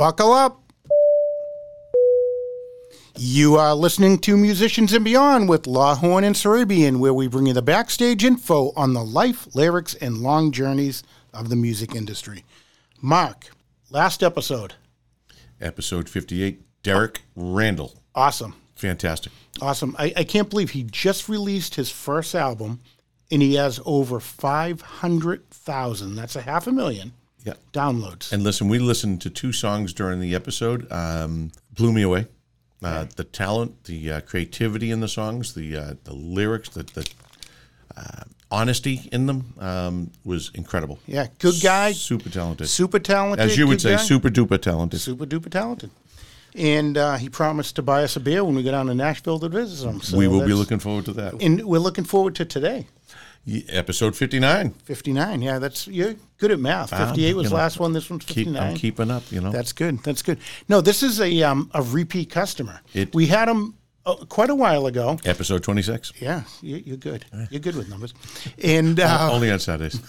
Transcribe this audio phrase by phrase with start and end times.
[0.00, 0.62] Buckle up.
[3.18, 7.52] You are listening to Musicians and Beyond with Lawhorn and Cerebian, where we bring you
[7.52, 11.02] the backstage info on the life, lyrics, and long journeys
[11.34, 12.46] of the music industry.
[13.02, 13.50] Mark,
[13.90, 14.72] last episode.
[15.60, 18.00] Episode 58, Derek Randall.
[18.14, 18.54] Awesome.
[18.76, 19.32] Fantastic.
[19.60, 19.94] Awesome.
[19.98, 22.80] I, I can't believe he just released his first album
[23.30, 26.14] and he has over 500,000.
[26.14, 27.12] That's a half a million
[27.44, 27.54] Yeah.
[27.72, 28.32] downloads.
[28.32, 30.90] And listen, we listened to two songs during the episode.
[30.92, 32.26] Um, blew me away.
[32.82, 37.06] Uh, the talent, the uh, creativity in the songs, the uh, the lyrics, the, the
[37.96, 40.98] uh, honesty in them um, was incredible.
[41.06, 42.68] yeah, good guy, Super talented.
[42.68, 43.44] super talented.
[43.44, 44.02] As you would say, guy.
[44.02, 44.98] super duper talented.
[45.00, 45.90] super duper talented.
[46.54, 49.38] And uh, he promised to buy us a beer when we go down to Nashville
[49.38, 50.00] to visit him.
[50.00, 51.40] So we will be looking forward to that.
[51.42, 52.86] And we're looking forward to today.
[53.68, 54.70] Episode 59.
[54.70, 55.42] 59.
[55.42, 56.90] Yeah, that's you're good at math.
[56.90, 57.92] 58 was you know, last one.
[57.92, 58.62] This one's Keep, 59.
[58.62, 59.50] I'm keeping up, you know.
[59.50, 59.98] That's good.
[60.00, 60.38] That's good.
[60.68, 62.80] No, this is a um, a repeat customer.
[62.94, 63.74] It- we had him
[64.06, 65.18] uh, quite a while ago.
[65.24, 66.12] Episode 26.
[66.20, 67.24] Yeah, you, you're good.
[67.50, 68.14] You're good with numbers.
[68.62, 70.00] And uh, Only on Saturdays.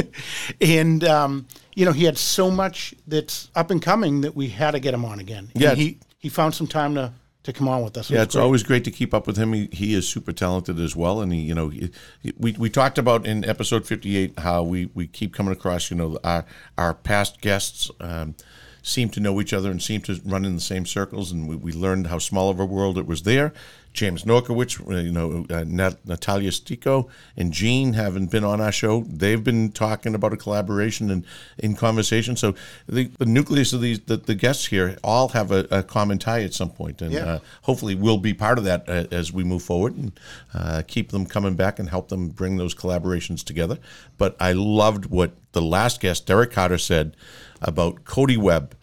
[0.60, 4.70] and um, you know he had so much that's up and coming that we had
[4.72, 5.50] to get him on again.
[5.54, 5.74] And Yeah.
[5.74, 7.12] he he found some time to
[7.44, 8.10] to come on with us.
[8.10, 8.42] It Yeah, it's great.
[8.42, 9.52] always great to keep up with him.
[9.52, 11.90] He, he is super talented as well, and he, you know, he,
[12.36, 15.96] we, we talked about in episode fifty eight how we, we keep coming across, you
[15.96, 16.44] know, our
[16.76, 18.34] our past guests um,
[18.82, 21.56] seem to know each other and seem to run in the same circles, and we,
[21.56, 23.52] we learned how small of a world it was there.
[23.94, 28.70] James Norkawich, uh, you know, uh, Nat, Natalia Stico and Gene haven't been on our
[28.70, 29.00] show.
[29.08, 31.24] They've been talking about a collaboration and
[31.58, 32.36] in conversation.
[32.36, 32.54] So
[32.86, 36.42] the, the nucleus of these the, the guests here all have a, a common tie
[36.42, 37.24] at some point, and Yeah.
[37.24, 40.20] uh, hopefully we'll be part of that uh, as we move forward and
[40.54, 43.78] uh, keep them coming back and help them bring those collaborations together.
[44.16, 47.16] But I loved what the last guest, Derek Carter, said
[47.62, 48.74] about Cody Webb.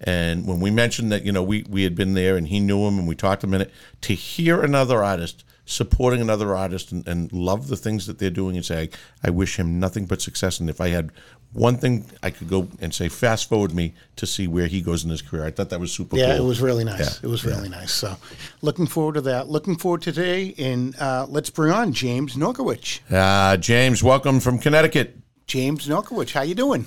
[0.00, 2.86] And when we mentioned that, you know, we, we had been there and he knew
[2.86, 3.70] him and we talked a minute,
[4.02, 8.54] to hear another artist supporting another artist and, and love the things that they're doing
[8.56, 8.90] and say,
[9.22, 10.60] I wish him nothing but success.
[10.60, 11.10] And if I had
[11.54, 15.04] one thing I could go and say, fast forward me to see where he goes
[15.04, 16.44] in his career, I thought that was super Yeah, cool.
[16.44, 17.22] it was really nice.
[17.22, 17.92] Yeah, It was really nice.
[17.92, 18.16] So,
[18.60, 19.48] looking forward to that.
[19.48, 23.00] Looking forward to today, and uh, let's bring on James Norkawich.
[23.10, 25.16] Uh, James, welcome from Connecticut.
[25.46, 26.84] James Norkawich, how you doing?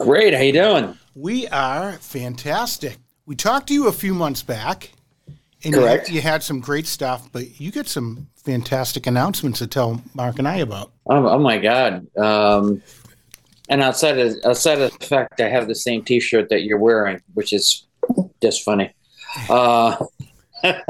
[0.00, 0.32] Great.
[0.34, 0.96] How you doing?
[1.14, 2.96] We are fantastic.
[3.26, 4.92] We talked to you a few months back,
[5.62, 6.10] and you- Correct.
[6.10, 10.48] You, had some great stuff, but you get some fantastic announcements to tell Mark and
[10.48, 10.92] I about.
[11.06, 12.06] Oh, oh my God.
[12.16, 12.82] Um,
[13.68, 17.20] and outside of outside of the fact I have the same T-shirt that you're wearing,
[17.34, 17.86] which is
[18.42, 18.92] just funny.
[19.48, 19.96] Uh,
[20.64, 20.86] uh,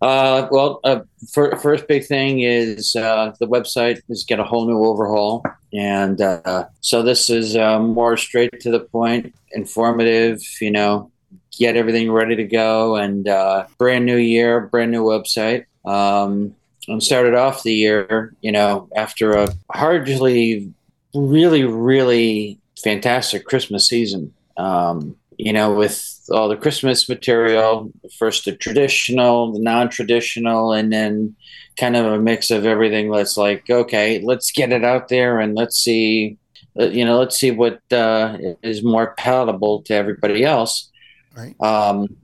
[0.00, 1.00] well, uh,
[1.32, 6.20] fir- first big thing is uh, the website is get a whole new overhaul, and
[6.20, 10.42] uh, so this is uh, more straight to the point, informative.
[10.60, 11.10] You know,
[11.58, 15.66] get everything ready to go, and uh, brand new year, brand new website.
[15.84, 16.54] Um,
[16.88, 20.72] and started off the year, you know, after a hardly,
[21.14, 24.32] really, really fantastic Christmas season.
[24.56, 31.34] Um, you know, with all the Christmas material, first the traditional, the non-traditional, and then
[31.76, 33.08] kind of a mix of everything.
[33.08, 36.38] Let's like, okay, let's get it out there and let's see,
[36.78, 40.90] uh, you know, let's see what uh, is more palatable to everybody else.
[41.36, 41.54] Right.
[41.60, 42.16] Um,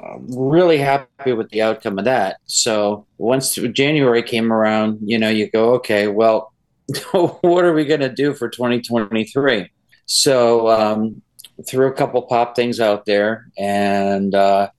[0.00, 2.38] I'm really happy with the outcome of that.
[2.46, 6.52] So once January came around, you know, you go, okay, well,
[7.12, 9.70] what are we going to do for 2023?
[10.06, 11.22] So um,
[11.66, 14.70] threw a couple pop things out there, and uh,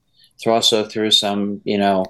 [0.41, 2.06] threw also threw some, you know,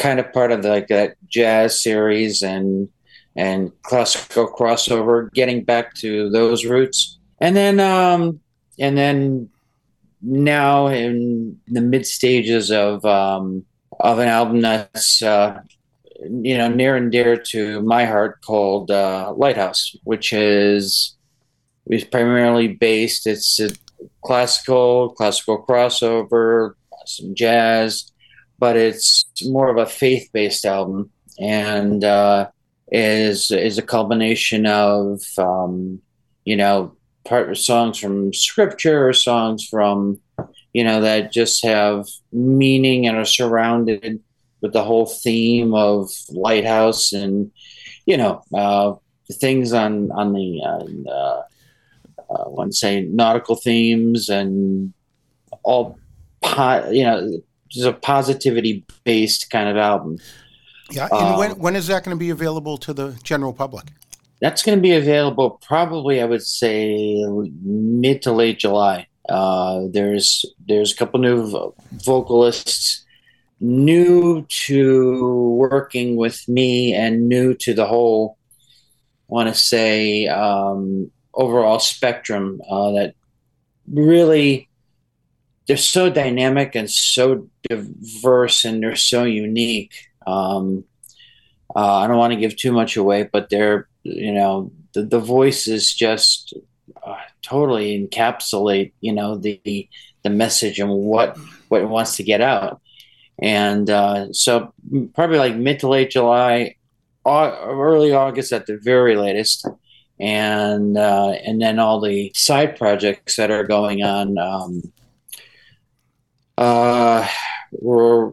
[0.00, 2.88] kind of part of the, like that jazz series and
[3.36, 8.40] and classical crossover, getting back to those roots, and then um,
[8.78, 9.48] and then
[10.22, 13.64] now in the mid stages of um,
[14.00, 15.60] of an album that's uh,
[16.20, 21.16] you know near and dear to my heart called uh, Lighthouse, which is
[21.86, 23.26] is primarily based.
[23.26, 23.70] It's a
[24.22, 26.74] classical, classical crossover,
[27.06, 28.10] some jazz,
[28.58, 32.48] but it's more of a faith based album and uh,
[32.90, 36.00] is is a culmination of um,
[36.44, 36.92] you know
[37.24, 40.20] part songs from scripture, or songs from
[40.72, 44.20] you know that just have meaning and are surrounded
[44.60, 47.50] with the whole theme of lighthouse and
[48.06, 48.94] you know uh,
[49.34, 50.60] things on on the
[51.10, 51.42] uh,
[52.32, 54.92] uh, one say nautical themes and
[55.62, 55.98] all
[56.90, 60.18] you know it's a positivity based kind of album.
[60.90, 61.08] Yeah.
[61.12, 63.86] And when, Um, when is that going to be available to the general public?
[64.40, 67.24] That's going to be available probably, I would say,
[67.62, 69.06] mid to late July.
[69.28, 71.74] Uh, there's there's a couple new
[72.04, 73.04] vocalists
[73.60, 78.38] new to working with me and new to the whole
[79.26, 83.14] want to say um, overall spectrum uh, that
[83.92, 84.67] really
[85.68, 89.94] they're so dynamic and so diverse and they're so unique
[90.26, 90.84] um,
[91.76, 95.20] uh, i don't want to give too much away but they're you know the, the
[95.20, 96.54] voices just
[97.04, 99.88] uh, totally encapsulate you know the
[100.22, 101.36] the message and what
[101.68, 102.80] what it wants to get out
[103.40, 104.72] and uh, so
[105.14, 106.74] probably like mid to late July,
[107.24, 109.66] early August at the very latest,
[110.18, 114.38] and uh, and then all the side projects that are going on.
[114.38, 114.92] Um,
[116.58, 117.24] uh,
[117.70, 118.32] we're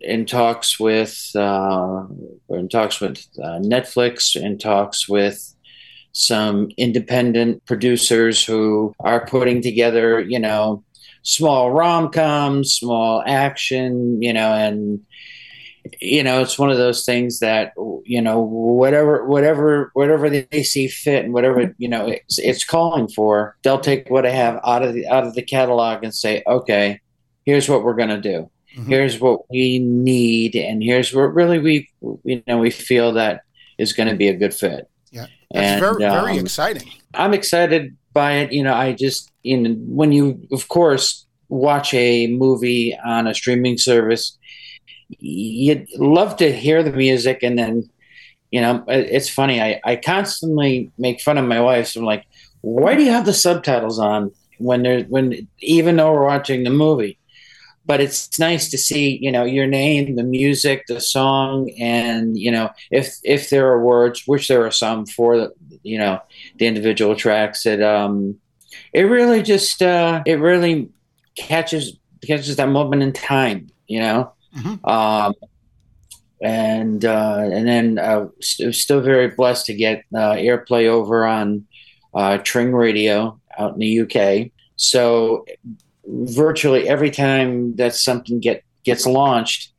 [0.00, 2.04] in talks with uh,
[2.48, 5.54] we're in talks with uh, Netflix, in talks with
[6.10, 10.82] some independent producers who are putting together, you know,
[11.22, 15.00] small rom coms, small action, you know, and
[16.00, 17.72] you know it's one of those things that
[18.04, 23.08] you know whatever whatever whatever they see fit and whatever you know it's, it's calling
[23.08, 26.42] for they'll take what i have out of the out of the catalog and say
[26.46, 27.00] okay
[27.44, 28.50] here's what we're going to do.
[28.76, 28.88] Mm-hmm.
[28.88, 31.90] here's what we need and here's what really we
[32.22, 33.42] you know we feel that
[33.78, 34.88] is going to be a good fit.
[35.10, 35.26] Yeah.
[35.50, 36.88] That's and, very very um, exciting.
[37.14, 38.52] I'm excited by it.
[38.52, 43.76] You know, I just in when you of course watch a movie on a streaming
[43.76, 44.38] service,
[45.18, 47.90] you'd love to hear the music and then
[48.52, 51.88] you know it's funny i, I constantly make fun of my wife.
[51.88, 52.24] So i'm like
[52.60, 56.70] why do you have the subtitles on when there's when even though we're watching the
[56.70, 57.18] movie
[57.86, 62.50] but it's nice to see you know your name the music the song and you
[62.50, 66.20] know if if there are words which there are some for the you know
[66.58, 68.38] the individual tracks it um
[68.92, 70.88] it really just uh it really
[71.36, 71.96] catches
[72.26, 74.84] catches that moment in time you know mm-hmm.
[74.88, 75.34] um
[76.42, 81.66] and uh and then uh st- still very blessed to get uh airplay over on
[82.14, 85.44] uh tring radio out in the uk so
[86.10, 89.72] virtually every time that something get gets launched,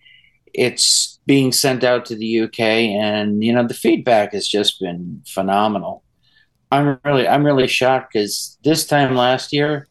[0.53, 5.21] it's being sent out to the UK, and you know the feedback has just been
[5.27, 6.03] phenomenal.
[6.71, 9.87] I'm really I'm really shocked because this time last year,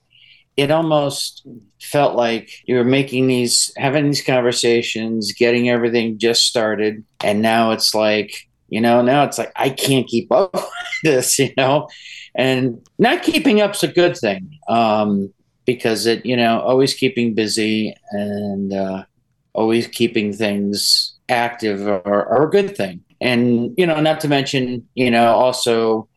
[0.57, 1.47] it almost
[1.81, 7.71] felt like you were making these having these conversations, getting everything just started, and now
[7.71, 10.65] it's like you know now it's like I can't keep up with
[11.03, 11.89] this, you know,
[12.35, 14.59] and not keeping up's a good thing.
[14.69, 15.33] Um,
[15.65, 19.05] because it you know always keeping busy and uh,
[19.53, 23.03] always keeping things active are, are a good thing.
[23.21, 26.09] And you know not to mention you know also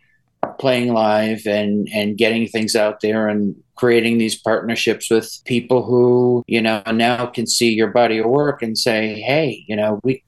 [0.59, 6.43] playing live and and getting things out there and creating these partnerships with people who
[6.47, 10.21] you know now can see your body of work and say hey you know we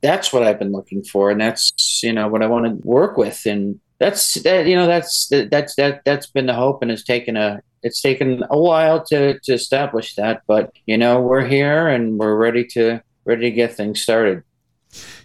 [0.00, 1.72] that's what i've been looking for and that's
[2.04, 3.46] you know what i want to work with.
[3.46, 7.04] And that's that you know that's that, that's that that's been the hope and has
[7.04, 11.88] taken a it's taken a while to to establish that but you know we're here
[11.88, 14.42] and we're ready to ready to get things started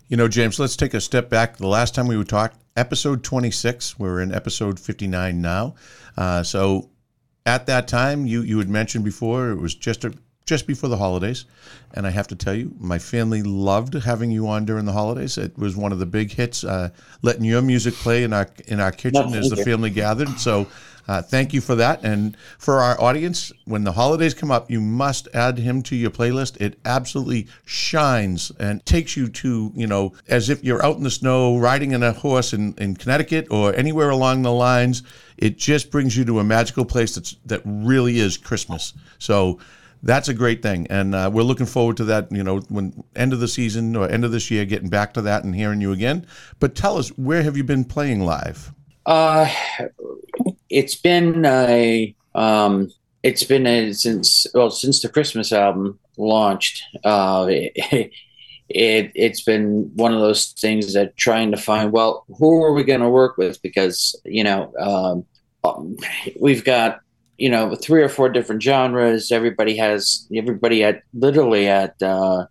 [0.07, 3.23] you know james let's take a step back the last time we were talking episode
[3.23, 5.75] 26 we're in episode 59 now
[6.17, 6.89] uh, so
[7.45, 10.13] at that time you you had mentioned before it was just a
[10.45, 11.45] just before the holidays.
[11.93, 15.37] And I have to tell you, my family loved having you on during the holidays.
[15.37, 16.89] It was one of the big hits, uh,
[17.21, 19.63] letting your music play in our in our kitchen no, as the you.
[19.63, 20.39] family gathered.
[20.39, 20.67] So.
[21.07, 22.03] Uh, thank you for that.
[22.03, 26.11] And for our audience, when the holidays come up, you must add him to your
[26.11, 26.61] playlist.
[26.61, 31.11] It absolutely shines and takes you to, you know, as if you're out in the
[31.11, 35.03] snow riding in a horse in, in Connecticut or anywhere along the lines.
[35.37, 38.93] It just brings you to a magical place that's, that really is Christmas.
[39.19, 39.59] So
[40.03, 42.29] that's a great thing, and uh, we're looking forward to that.
[42.29, 45.21] You know, when end of the season or end of this year, getting back to
[45.21, 46.27] that and hearing you again.
[46.59, 48.73] But tell us, where have you been playing live?
[49.05, 49.49] Uh,
[50.73, 52.89] it's been a um,
[53.21, 56.83] it's been a, since well since the Christmas album launched.
[57.03, 57.71] Uh, it,
[58.69, 62.83] it it's been one of those things that trying to find well who are we
[62.83, 64.73] going to work with because you know
[65.63, 65.95] um,
[66.39, 67.01] we've got
[67.37, 69.31] you know three or four different genres.
[69.31, 72.45] Everybody has everybody at literally at uh,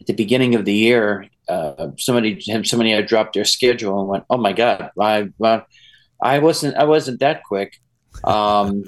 [0.00, 1.26] at the beginning of the year.
[1.48, 5.62] Uh, somebody somebody had dropped their schedule and went, "Oh my god, I I
[6.20, 7.80] wasn't I wasn't that quick."
[8.24, 8.84] Um,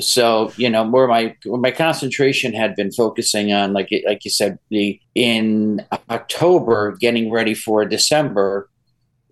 [0.00, 4.30] so you know where my where my concentration had been focusing on like like you
[4.30, 8.68] said the in October getting ready for December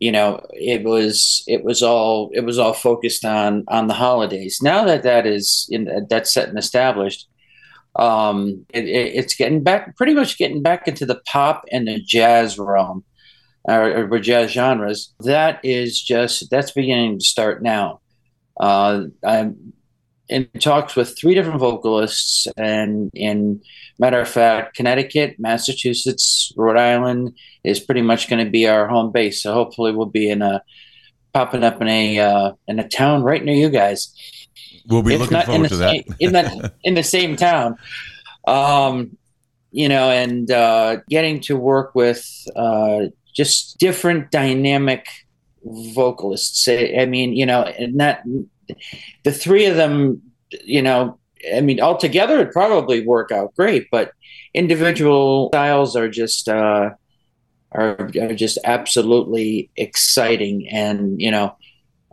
[0.03, 4.59] you know it was it was all it was all focused on on the holidays
[4.61, 7.29] now that that is in that's set and established
[7.97, 12.59] um it, it's getting back pretty much getting back into the pop and the jazz
[12.59, 13.05] realm
[13.65, 18.01] or, or jazz genres that is just that's beginning to start now.
[18.59, 19.73] Uh i'm
[20.29, 23.61] in talks with three different vocalists and in
[23.99, 29.13] matter of fact connecticut massachusetts rhode island is pretty much going to be our home
[29.13, 29.43] base.
[29.43, 30.63] So hopefully we'll be in a
[31.33, 34.15] popping up in a uh, in a town right near you guys.
[34.89, 37.77] We'll be if looking forward to same, that in the in the same town.
[38.47, 39.17] Um
[39.71, 42.27] you know and uh getting to work with
[42.57, 45.07] uh just different dynamic
[45.65, 48.23] vocalists i mean you know that
[49.25, 50.23] the three of them,
[50.65, 51.19] you know,
[51.53, 54.13] I mean, altogether it'd probably work out great, but
[54.55, 56.91] individual styles are just uh,
[57.73, 60.69] are, are just absolutely exciting.
[60.69, 61.57] And you know,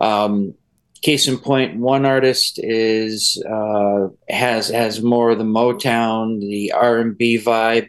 [0.00, 0.54] um,
[1.02, 6.98] case in point, one artist is uh, has has more of the Motown, the R
[6.98, 7.88] and B vibe.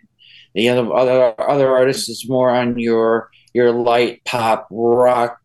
[0.54, 5.40] The other other other artist is more on your your light pop rock,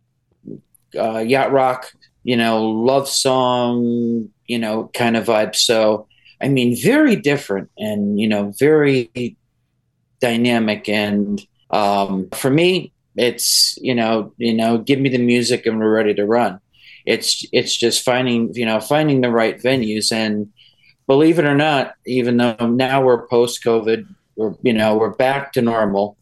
[0.97, 1.93] uh, yacht rock
[2.27, 5.55] you know, love song, you know, kind of vibe.
[5.55, 6.09] So,
[6.43, 9.37] I mean, very different and, you know, very
[10.21, 10.89] dynamic.
[10.89, 15.95] And um, for me, it's, you know, you know, give me the music and we're
[15.95, 16.59] ready to run.
[17.05, 20.11] It's, it's just finding, you know, finding the right venues.
[20.11, 20.53] And
[21.07, 24.05] believe it or not, even though now we're post COVID,
[24.37, 26.17] we're, you know, we're back to normal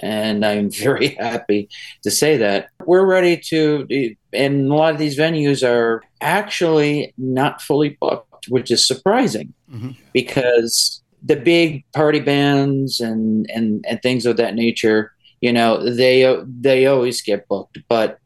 [0.00, 1.68] and I'm very happy
[2.02, 4.14] to say that we're ready to.
[4.32, 9.90] And a lot of these venues are actually not fully booked, which is surprising mm-hmm.
[10.12, 16.40] because the big party bands and, and and things of that nature, you know, they
[16.46, 17.78] they always get booked.
[17.88, 18.18] But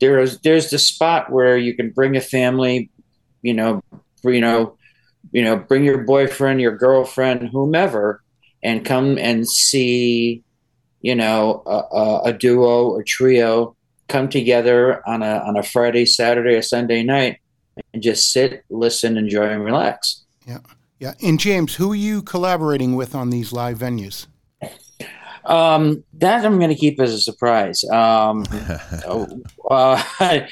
[0.00, 2.90] there's there's the spot where you can bring a family,
[3.42, 3.82] you know,
[4.24, 4.76] you know,
[5.32, 8.22] you know, bring your boyfriend, your girlfriend, whomever,
[8.64, 10.42] and come and see
[11.04, 13.76] you know, a, a duo or trio
[14.08, 17.40] come together on a on a Friday, Saturday, or Sunday night
[17.92, 20.24] and just sit, listen, enjoy, and relax.
[20.46, 20.60] Yeah,
[20.98, 21.12] yeah.
[21.22, 24.28] And James, who are you collaborating with on these live venues?
[25.44, 27.84] Um, that I'm going to keep as a surprise.
[27.84, 28.46] Um,
[29.70, 30.02] uh,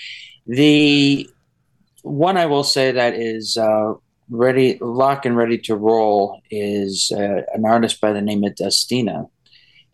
[0.47, 1.31] the
[2.03, 3.95] one I will say that is uh,
[4.33, 9.29] ready, lock and ready to roll is uh, an artist by the name of Destina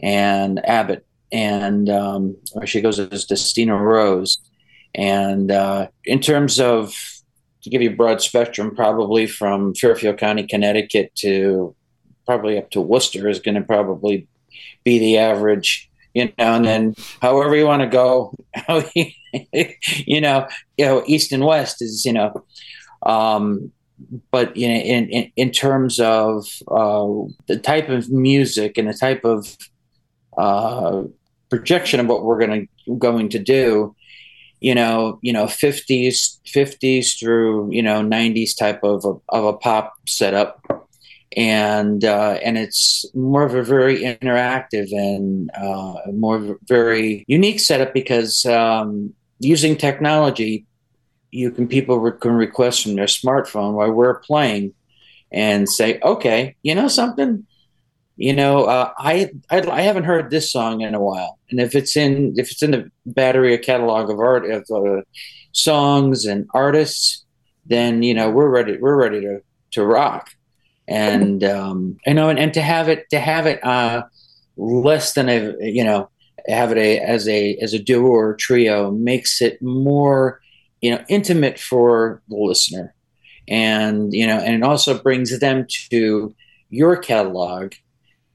[0.00, 4.38] and Abbott, and um, she goes as Destina Rose.
[4.94, 6.94] And uh, in terms of
[7.62, 11.74] to give you a broad spectrum, probably from Fairfield County, Connecticut to
[12.24, 14.28] probably up to Worcester is going to probably
[14.84, 16.32] be the average, you know.
[16.38, 18.34] And then however you want to go,
[20.06, 22.44] you know, you know, east and west is you know.
[23.02, 23.72] Um,
[24.30, 27.06] but you know, in, in, in terms of uh,
[27.46, 29.56] the type of music and the type of
[30.36, 31.02] uh,
[31.50, 33.94] projection of what we're going to going to do
[34.60, 39.52] you know you know 50s 50s through you know 90s type of a, of a
[39.54, 40.64] pop setup.
[41.36, 47.92] And uh, and it's more of a very interactive and uh, more very unique setup
[47.92, 50.64] because um, using technology
[51.38, 54.74] you can people re- can request from their smartphone while we're playing
[55.30, 57.46] and say okay you know something?
[58.20, 61.76] You know, uh, I, I, I haven't heard this song in a while, and if
[61.76, 65.02] it's in if it's in the battery or catalog of art of uh,
[65.52, 67.24] songs and artists,
[67.66, 69.40] then you know we're ready we're ready to
[69.70, 70.30] to rock,
[70.88, 74.02] and um, you know, and, and to have it to have it uh,
[74.56, 76.10] less than a you know
[76.48, 80.40] have it a, as a as a duo or a trio makes it more
[80.80, 82.94] you know intimate for the listener,
[83.46, 86.34] and you know, and it also brings them to
[86.70, 87.72] your catalog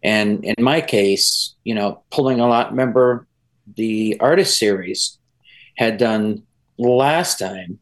[0.03, 3.25] and in my case, you know, pulling a lot, remember
[3.75, 5.17] the artist series
[5.77, 6.43] had done
[6.77, 7.79] last time.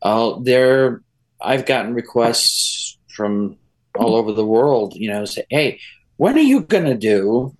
[0.00, 1.02] Uh, there,
[1.40, 3.58] I've gotten requests from
[3.94, 5.78] all over the world, you know, say, hey,
[6.16, 7.54] when are you going to do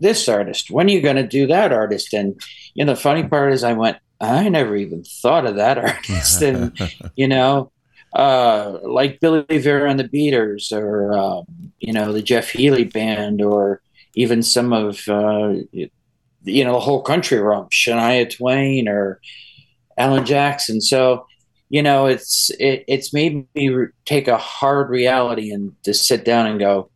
[0.00, 0.70] this artist?
[0.70, 2.12] When are you going to do that artist?
[2.12, 2.40] And,
[2.74, 6.42] you know, the funny part is I went, I never even thought of that artist.
[6.42, 6.78] and,
[7.16, 7.72] you know,
[8.12, 11.44] uh, like Billy Vera and the Beaters, or um,
[11.78, 13.82] you know the Jeff Healey band, or
[14.14, 19.20] even some of uh, you know the whole country rump, Shania Twain or
[19.96, 20.80] Alan Jackson.
[20.80, 21.26] So
[21.68, 26.24] you know it's it, it's made me re- take a hard reality and just sit
[26.24, 26.90] down and go,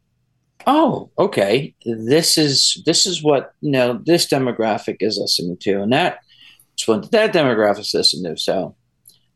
[0.66, 5.92] oh, okay, this is this is what you know this demographic is listening to, and
[5.92, 6.20] that
[6.86, 8.36] that demographic listen to.
[8.36, 8.76] So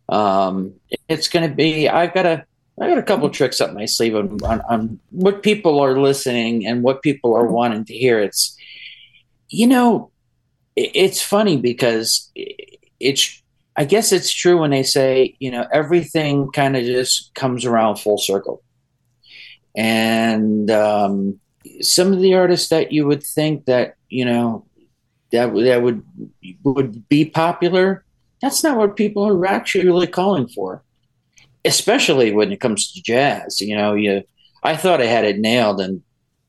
[0.09, 0.75] um,
[1.09, 1.89] it's going to be.
[1.89, 2.45] I've got a
[2.81, 6.67] I got a couple tricks up my sleeve on, on, on what people are listening
[6.67, 8.21] and what people are wanting to hear.
[8.21, 8.57] It's
[9.49, 10.11] you know,
[10.75, 12.31] it, it's funny because
[13.01, 13.43] it's
[13.77, 17.97] I guess it's true when they say, you know, everything kind of just comes around
[17.97, 18.63] full circle.
[19.77, 21.39] And um,
[21.83, 24.65] some of the artists that you would think that, you know,
[25.33, 26.03] that, that would
[26.63, 28.05] would be popular,
[28.41, 30.83] that's not what people are actually really calling for.
[31.65, 33.61] Especially when it comes to jazz.
[33.61, 34.23] You know, you
[34.63, 36.03] I thought I had it nailed and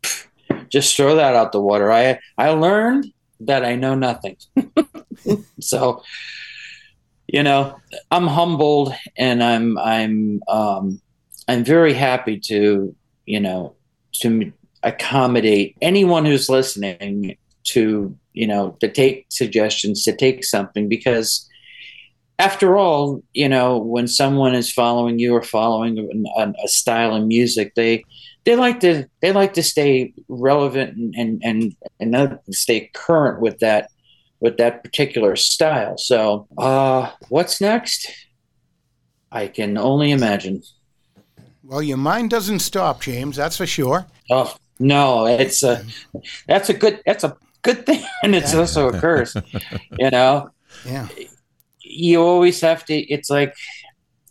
[0.03, 0.27] pff,
[0.69, 1.91] just throw that out the water.
[1.91, 4.37] I I learned that I know nothing.
[5.59, 6.03] so
[7.27, 7.77] you know,
[8.09, 11.01] I'm humbled and I'm I'm um,
[11.47, 13.75] I'm very happy to you know
[14.21, 14.51] to
[14.83, 21.47] accommodate anyone who's listening to you know to take suggestions to take something because
[22.39, 27.25] after all you know when someone is following you or following a, a style of
[27.25, 28.03] music they
[28.45, 33.59] they like to they like to stay relevant and and and, and stay current with
[33.59, 33.89] that
[34.39, 35.97] with that particular style.
[35.97, 38.09] So, uh, what's next?
[39.31, 40.63] I can only imagine.
[41.63, 43.35] Well, your mind doesn't stop, James.
[43.35, 44.05] That's for sure.
[44.29, 45.83] Oh no, it's a
[46.47, 48.59] that's a good that's a good thing, and it's yeah.
[48.59, 49.35] also a curse.
[49.99, 50.49] you know.
[50.85, 51.07] Yeah.
[51.81, 52.93] You always have to.
[52.95, 53.55] It's like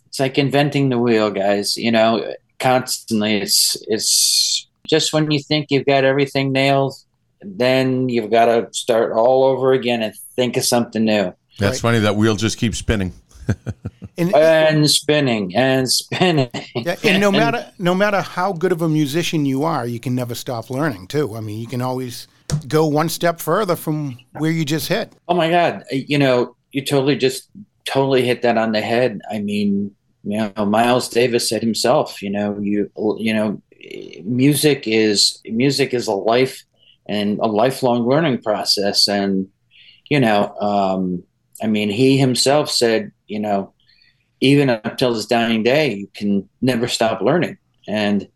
[0.07, 1.75] it's like inventing the wheel, guys.
[1.77, 3.37] You know, constantly.
[3.37, 6.93] It's it's just when you think you've got everything nailed,
[7.41, 11.33] then you've got to start all over again and think of something new.
[11.59, 11.79] That's right.
[11.79, 11.99] funny.
[11.99, 13.13] That wheel just keeps spinning.
[14.17, 16.49] and, and, spinning and spinning.
[16.75, 20.15] Yeah, and no matter no matter how good of a musician you are, you can
[20.15, 21.35] never stop learning too.
[21.35, 22.27] I mean, you can always
[22.67, 25.13] go one step further from where you just hit.
[25.27, 25.83] Oh my God!
[25.91, 27.49] You know, you totally just
[27.85, 29.19] totally hit that on the head.
[29.31, 32.21] I mean, you know, Miles Davis said himself.
[32.21, 33.61] You know, you you know,
[34.23, 36.63] music is music is a life
[37.07, 39.07] and a lifelong learning process.
[39.07, 39.47] And,
[40.09, 41.23] you know, um,
[41.61, 43.73] I mean, he himself said, you know,
[44.41, 47.57] even until his dying day, you can never stop learning.
[47.87, 48.27] And,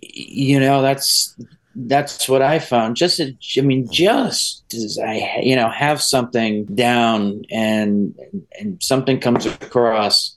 [0.00, 1.36] you know, that's,
[1.74, 2.96] that's what I found.
[2.96, 8.14] Just, I mean, just as I, you know, have something down and,
[8.58, 10.36] and something comes across,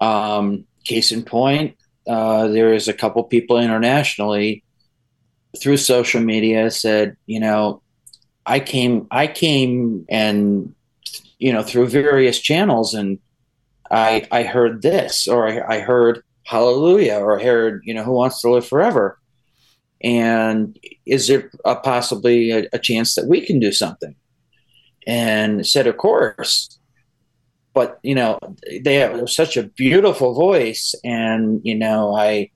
[0.00, 4.62] um, case in point, uh, there is a couple people internationally
[5.60, 7.80] through social media said, you know,
[8.44, 10.74] I came, I came and,
[11.38, 13.18] you know, through various channels and
[13.90, 18.12] I, I heard this, or I, I heard hallelujah, or I heard, you know, who
[18.12, 19.18] wants to live forever.
[20.04, 24.14] And is there a, possibly a, a chance that we can do something?
[25.06, 26.78] And said, of course
[27.74, 28.38] but you know
[28.82, 32.48] they have such a beautiful voice and you know i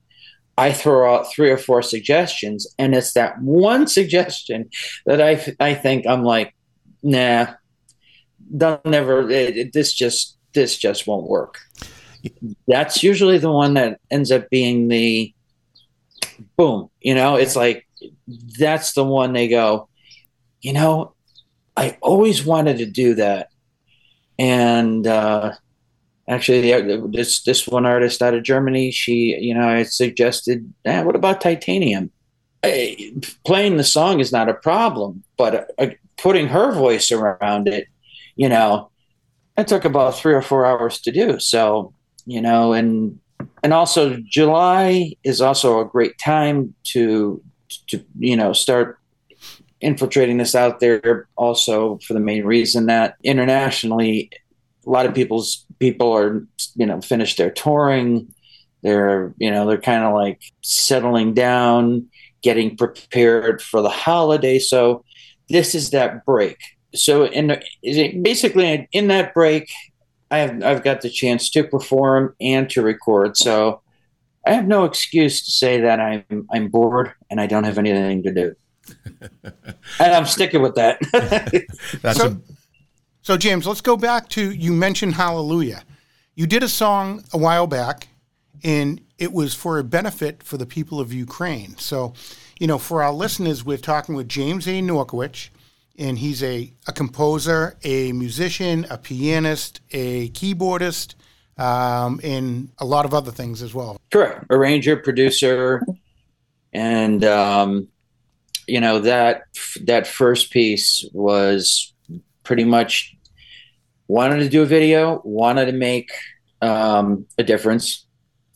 [0.59, 4.69] I throw out three or four suggestions, and it's that one suggestion
[5.05, 6.53] that I I think I'm like,
[7.01, 7.53] nah,
[8.57, 9.29] don't never.
[9.29, 11.59] It, it, this just this just won't work.
[12.67, 15.33] That's usually the one that ends up being the
[16.57, 16.88] boom.
[17.01, 17.87] You know, it's like
[18.59, 19.87] that's the one they go.
[20.61, 21.13] You know,
[21.77, 23.49] I always wanted to do that,
[24.37, 25.53] and uh,
[26.27, 26.71] actually
[27.11, 31.41] this this one artist out of Germany, she you know I suggested, eh, what about
[31.41, 32.11] titanium?
[33.45, 37.87] playing the song is not a problem, but uh, putting her voice around it,
[38.35, 38.89] you know,
[39.57, 41.39] it took about three or four hours to do.
[41.39, 41.93] So
[42.25, 43.19] you know, and
[43.63, 47.41] and also July is also a great time to
[47.87, 48.97] to you know start
[49.81, 54.29] infiltrating this out there also for the main reason that internationally
[54.85, 58.33] a lot of people's people are you know finished their touring.
[58.81, 62.07] They're you know they're kind of like settling down
[62.41, 64.59] getting prepared for the holiday.
[64.59, 65.03] So
[65.49, 66.57] this is that break.
[66.95, 67.61] So in
[68.21, 69.69] basically in that break
[70.31, 73.81] I have I've got the chance to perform and to record so
[74.45, 78.23] I have no excuse to say that I'm I'm bored and I don't have anything
[78.23, 78.55] to do
[79.43, 80.99] and I'm sticking with that
[82.01, 82.37] That's so, a-
[83.21, 85.83] so James let's go back to you mentioned hallelujah
[86.39, 88.07] you did a song a while back,
[88.63, 91.77] and it was for a benefit for the people of Ukraine.
[91.77, 92.13] So,
[92.61, 94.81] you know, for our listeners, we're talking with James A.
[94.81, 95.49] Norkawich,
[95.99, 101.15] and he's a, a composer, a musician, a pianist, a keyboardist,
[101.57, 103.99] um, and a lot of other things as well.
[104.11, 104.45] Correct.
[104.49, 105.83] Arranger, producer,
[106.71, 107.89] and um,
[108.65, 109.43] you know that
[109.83, 111.93] that first piece was
[112.43, 113.15] pretty much
[114.07, 116.11] wanted to do a video, wanted to make
[116.61, 118.05] um, a difference,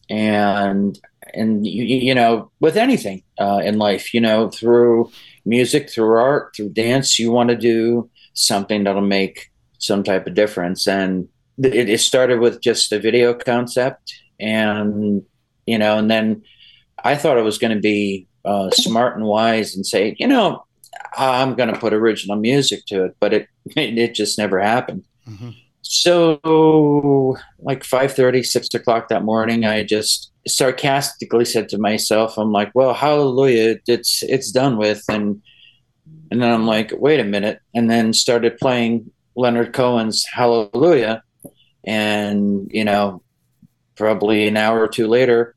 [0.10, 0.98] and
[1.34, 5.12] and you, you know with anything uh, in life, you know through
[5.46, 10.34] music, through art, through dance, you want to do something that'll make some type of
[10.34, 10.88] difference.
[10.88, 11.28] And
[11.62, 15.22] it, it started with just a video concept, and
[15.66, 16.44] you know, and then
[17.04, 20.66] I thought it was going to be uh, smart and wise and say, you know,
[21.16, 25.06] I'm going to put original music to it, but it it just never happened.
[25.28, 25.52] Mm-hmm.
[25.82, 32.72] So, like 5:30, 6 o'clock that morning, I just sarcastically said to myself, "I'm like,
[32.74, 35.42] well, hallelujah, it's it's done with," and
[36.32, 41.24] and then I'm like, wait a minute, and then started playing Leonard Cohen's Hallelujah,
[41.84, 43.22] and you know,
[43.96, 45.56] probably an hour or two later,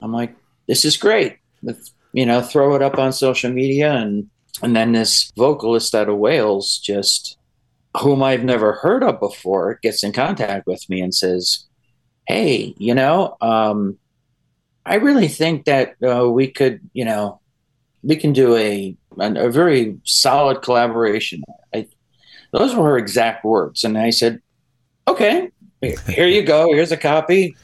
[0.00, 0.34] I'm like,
[0.68, 1.38] this is great.
[1.62, 3.92] Let's, you know, throw it up on social media.
[3.92, 4.30] And
[4.62, 7.36] and then this vocalist out of Wales just
[7.96, 11.66] whom I've never heard of before gets in contact with me and says,
[12.26, 13.98] Hey, you know, um,
[14.86, 17.40] I really think that uh, we could, you know,
[18.02, 21.42] we can do a, a, very solid collaboration.
[21.74, 21.88] I,
[22.52, 23.82] those were her exact words.
[23.82, 24.42] And I said,
[25.08, 26.72] okay, here you go.
[26.72, 27.56] Here's a copy.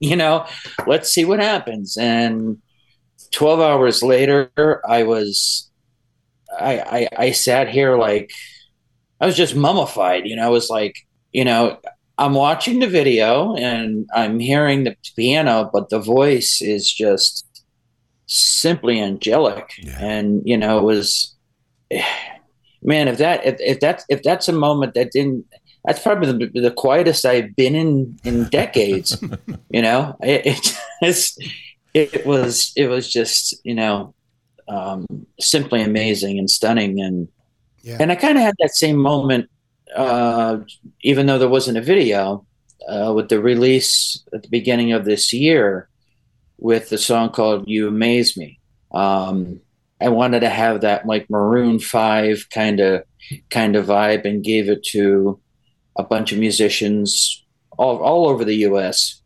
[0.00, 0.46] You know,
[0.86, 1.96] let's see what happens.
[1.96, 2.58] And
[3.32, 4.50] 12 hours later,
[4.86, 5.70] I was,
[6.58, 8.30] I, I, I sat here like,
[9.20, 10.26] I was just mummified.
[10.26, 10.94] You know, I was like,
[11.32, 11.78] you know,
[12.18, 17.46] I'm watching the video and I'm hearing the piano, but the voice is just
[18.26, 19.70] simply angelic.
[19.78, 19.98] Yeah.
[20.00, 21.34] And you know, it was
[22.82, 25.46] man, if that if, if that's if that's a moment that didn't
[25.84, 29.22] that's probably the, the quietest I've been in in decades.
[29.70, 31.42] you know, it, it just
[31.94, 34.14] it was it was just you know
[34.68, 35.06] um,
[35.40, 37.28] simply amazing and stunning and
[37.82, 37.96] yeah.
[38.00, 39.48] And I kind of had that same moment,
[39.94, 40.58] uh,
[41.02, 42.46] even though there wasn't a video,
[42.88, 45.88] uh, with the release at the beginning of this year
[46.58, 48.58] with the song called You Amaze Me.
[48.92, 49.60] Um,
[50.00, 53.04] I wanted to have that like Maroon 5 kind of
[53.50, 55.38] kind of vibe and gave it to
[55.96, 57.44] a bunch of musicians
[57.76, 59.20] all, all over the US.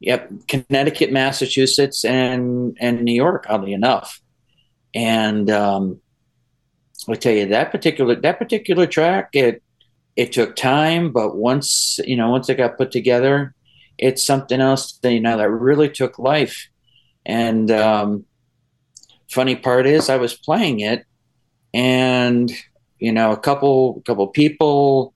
[0.00, 4.20] Yep, Connecticut, Massachusetts, and and New York, oddly enough.
[4.94, 6.00] And um,
[7.08, 9.62] I tell you that particular that particular track it
[10.18, 13.54] it took time, but once you know once it got put together,
[13.96, 16.68] it's something else that you know that really took life.
[17.24, 18.24] And um,
[19.30, 21.06] funny part is, I was playing it,
[21.72, 22.50] and
[22.98, 25.14] you know a couple couple people,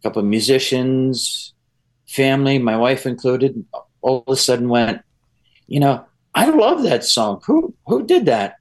[0.00, 1.54] a couple musicians,
[2.08, 3.64] family, my wife included,
[4.00, 5.02] all of a sudden went,
[5.68, 7.40] you know, I love that song.
[7.46, 8.56] Who who did that?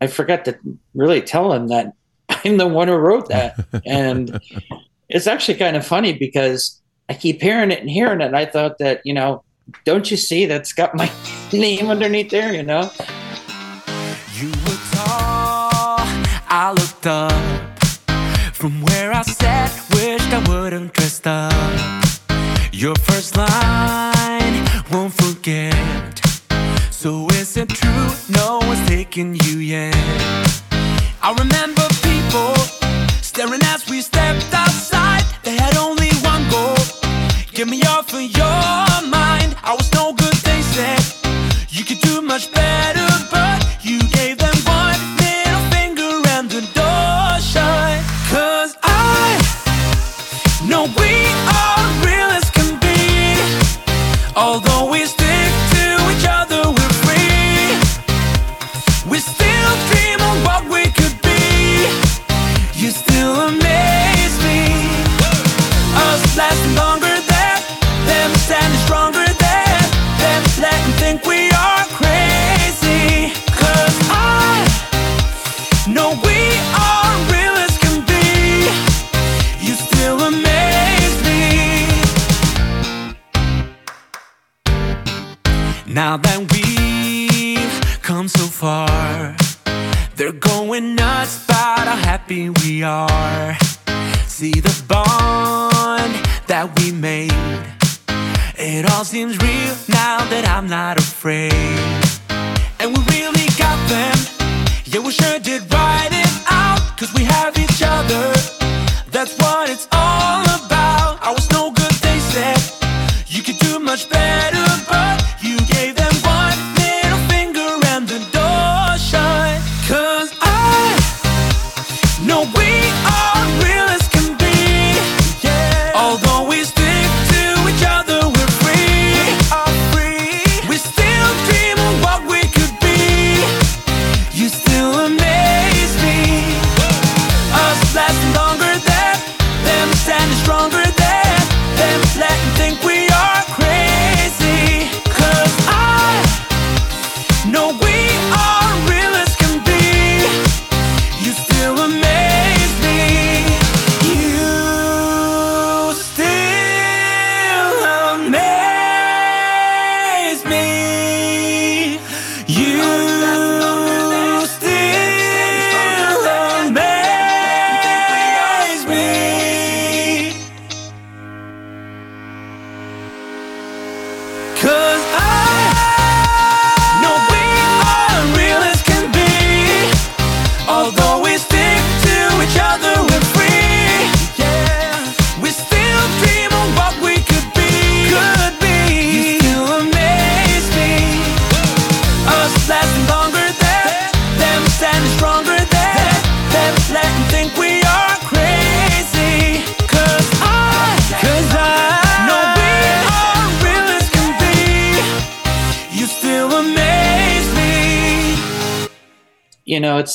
[0.00, 0.58] I forgot to
[0.94, 1.92] really tell him that
[2.30, 3.58] I'm the one who wrote that.
[3.84, 4.40] and
[5.08, 8.26] it's actually kind of funny because I keep hearing it and hearing it.
[8.26, 9.44] And I thought that, you know,
[9.84, 11.10] don't you see that's got my
[11.52, 12.90] name underneath there, you know?
[14.34, 16.02] You were tall,
[16.48, 17.32] I looked up.
[18.52, 21.52] From where I sat, wished I wouldn't dressed up.
[22.72, 26.20] Your first line, won't forget.
[26.90, 28.10] So is it true?
[28.28, 29.94] No one's taking you yet.
[31.22, 32.54] I remember people
[33.22, 34.95] staring as we stepped outside.
[37.56, 39.56] Get me off of your mind.
[39.64, 41.00] I was no good, they said.
[41.70, 47.40] You could do much better, but you gave them one little finger and the door
[47.40, 48.04] shut.
[48.28, 49.40] Cause I
[50.68, 51.12] know we
[51.58, 53.40] are real as can be.
[54.36, 55.25] Although we Now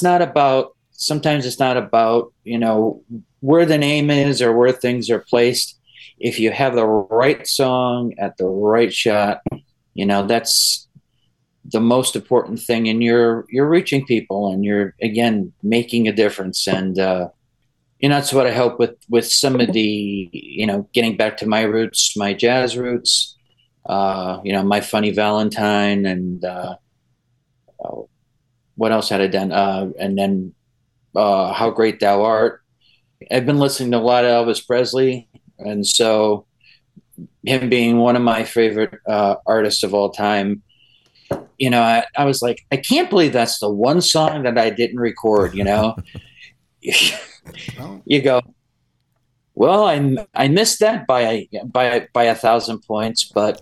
[0.01, 3.03] it's not about, sometimes it's not about, you know,
[3.41, 5.77] where the name is or where things are placed.
[6.17, 9.41] If you have the right song at the right shot,
[9.93, 10.87] you know, that's
[11.65, 16.67] the most important thing and you're you're reaching people and you're again making a difference
[16.67, 17.29] and uh
[17.99, 21.37] you know that's what i hope with with some of the you know getting back
[21.37, 23.37] to my roots my jazz roots
[23.85, 26.73] uh you know my funny valentine and uh
[28.81, 30.53] what else had i done uh and then
[31.15, 32.61] uh how great thou art
[33.31, 36.45] i've been listening to a lot of elvis presley and so
[37.43, 40.63] him being one of my favorite uh artists of all time
[41.61, 44.71] you know, I, I was like, I can't believe that's the one song that I
[44.71, 45.95] didn't record, you know?
[46.81, 48.41] you go,
[49.53, 53.61] well, I, I missed that by, by, by a thousand points, but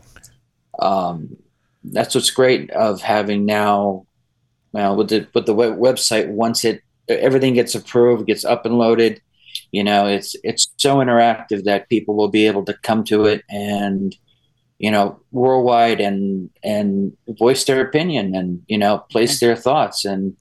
[0.79, 1.35] um,
[1.83, 4.05] that's what's great of having now,
[4.71, 9.21] well, with the, with the website, once it, everything gets approved, gets up and loaded,
[9.71, 13.43] you know, it's, it's so interactive that people will be able to come to it
[13.49, 14.15] and,
[14.79, 20.35] you know worldwide and and voice their opinion and you know place their thoughts and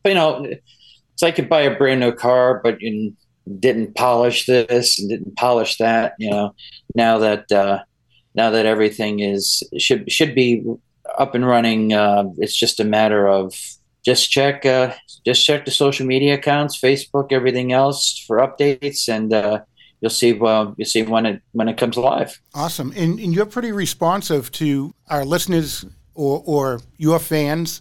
[0.02, 3.14] but, you know, it's like you buy a brand new car, but you
[3.58, 6.54] didn't polish this and didn't polish that, you know,
[6.94, 7.80] now that, uh,
[8.34, 10.64] now that everything is should should be
[11.18, 13.54] up and running, uh, it's just a matter of
[14.04, 14.92] just check uh,
[15.24, 19.60] just check the social media accounts, Facebook, everything else for updates, and uh,
[20.00, 22.40] you'll see uh, you'll see when it when it comes live.
[22.54, 27.80] Awesome, and, and you're pretty responsive to our listeners or or your fans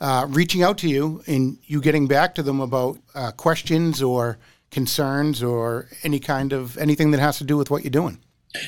[0.00, 4.38] uh, reaching out to you and you getting back to them about uh, questions or
[4.72, 8.18] concerns or any kind of anything that has to do with what you're doing.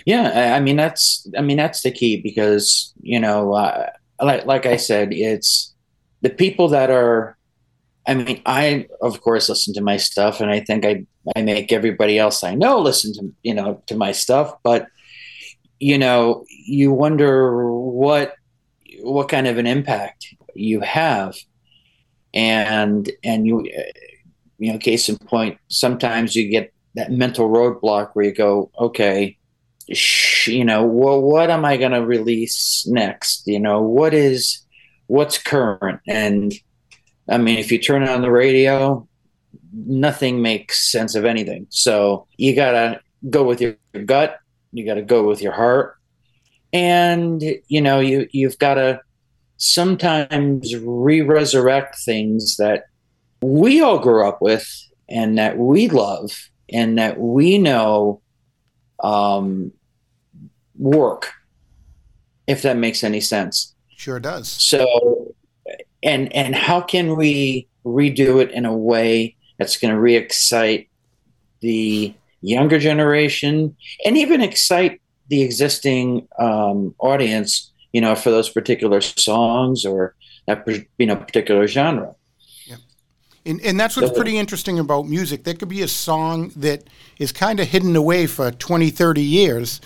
[0.07, 3.91] Yeah, I mean that's I mean that's the key because you know uh,
[4.23, 5.75] like like I said, it's
[6.23, 7.37] the people that are
[8.07, 11.73] I mean, I of course listen to my stuff, and I think I I make
[11.73, 14.55] everybody else I know listen to you know to my stuff.
[14.63, 14.87] But
[15.81, 18.35] you know, you wonder what
[19.03, 21.35] what kind of an impact you have,
[22.33, 23.67] and and you
[24.59, 29.37] you know, case in point, sometimes you get that mental roadblock where you go, okay,
[29.93, 33.47] sh- you know, well, what am I going to release next?
[33.47, 34.61] You know, what is
[35.07, 36.55] what's current and
[37.29, 39.07] I mean, if you turn on the radio,
[39.73, 41.67] nothing makes sense of anything.
[41.71, 44.39] So you got to go with your gut,
[44.73, 45.97] you got to go with your heart.
[46.73, 49.01] And you know, you you've got to
[49.57, 52.85] sometimes re-resurrect things that
[53.45, 54.67] we all grew up with
[55.09, 58.21] and that we love and that we know
[59.03, 59.73] um,
[60.79, 61.33] work
[62.47, 65.35] if that makes any sense sure does so
[66.03, 70.89] and and how can we redo it in a way that's going to re-excite
[71.61, 79.01] the younger generation and even excite the existing um, audience you know for those particular
[79.01, 80.15] songs or
[80.47, 80.67] that
[80.99, 82.15] you know particular genre.
[83.47, 86.85] And, and that's what's pretty interesting about music there could be a song that
[87.19, 89.81] is kind of hidden away for 20 30 years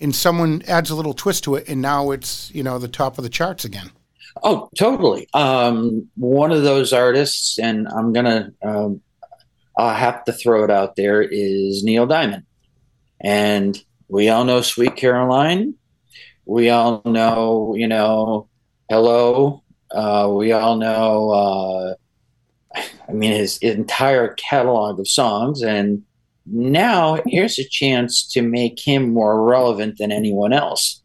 [0.00, 3.18] and someone adds a little twist to it and now it's you know the top
[3.18, 3.90] of the charts again
[4.42, 5.28] Oh, totally.
[5.32, 9.00] Um, one of those artists, and I'm gonna, um,
[9.78, 12.44] I'll have to throw it out there, is Neil Diamond,
[13.20, 15.74] and we all know "Sweet Caroline."
[16.46, 18.48] We all know, you know,
[18.90, 21.30] "Hello." Uh, we all know.
[21.30, 21.94] Uh,
[22.74, 26.02] I mean, his, entire catalog of songs, and
[26.46, 31.02] now here's a chance to make him more relevant than anyone else.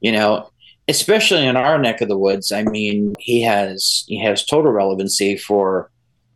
[0.00, 0.50] You know,
[0.88, 2.50] especially in our neck of the woods.
[2.50, 5.90] I mean, he has he has total relevancy for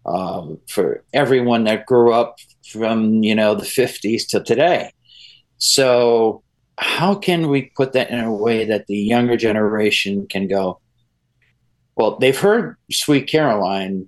[0.06, 2.36] um, for everyone that grew up
[2.70, 4.92] from you know the 50s to today.
[5.58, 6.42] So
[6.78, 10.80] how can we put that in a way that the younger generation can go?
[11.96, 14.06] Well, they've heard "Sweet Caroline,"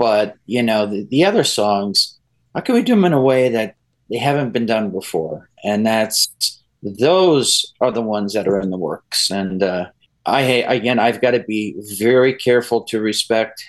[0.00, 2.18] but you know the, the other songs.
[2.54, 3.76] How can we do them in a way that
[4.10, 5.50] they haven't been done before?
[5.62, 9.30] And that's those are the ones that are in the works.
[9.30, 9.90] And uh,
[10.24, 13.62] I again, I've got to be very careful to respect,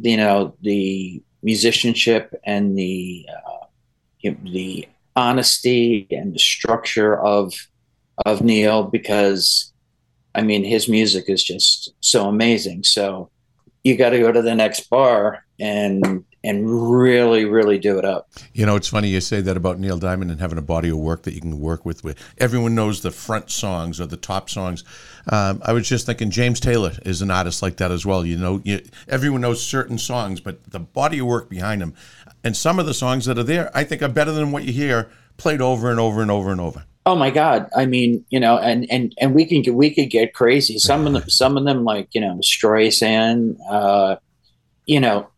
[0.00, 3.66] you know, the musicianship and the uh,
[4.20, 7.54] you know, the honesty and the structure of
[8.26, 9.72] of Neil because
[10.34, 12.84] I mean his music is just so amazing.
[12.84, 13.30] So
[13.88, 18.30] you got to go to the next bar and and really, really do it up.
[18.52, 20.96] You know, it's funny you say that about Neil Diamond and having a body of
[20.96, 22.04] work that you can work with.
[22.04, 24.84] With everyone knows the front songs or the top songs.
[25.30, 28.24] Um, I was just thinking James Taylor is an artist like that as well.
[28.24, 31.94] You know, you, everyone knows certain songs, but the body of work behind them,
[32.44, 34.72] and some of the songs that are there, I think are better than what you
[34.72, 36.84] hear played over and over and over and over.
[37.06, 37.68] Oh my God!
[37.74, 40.78] I mean, you know, and and and we can get we could get crazy.
[40.78, 43.56] Some of them, some of them, like you know, Streisand.
[43.68, 44.16] Uh,
[44.86, 45.28] you know,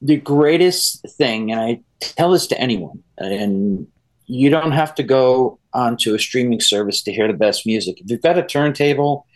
[0.00, 3.86] the greatest thing, and I tell this to anyone, and
[4.26, 8.00] you don't have to go onto a streaming service to hear the best music.
[8.00, 9.26] If you've got a turntable,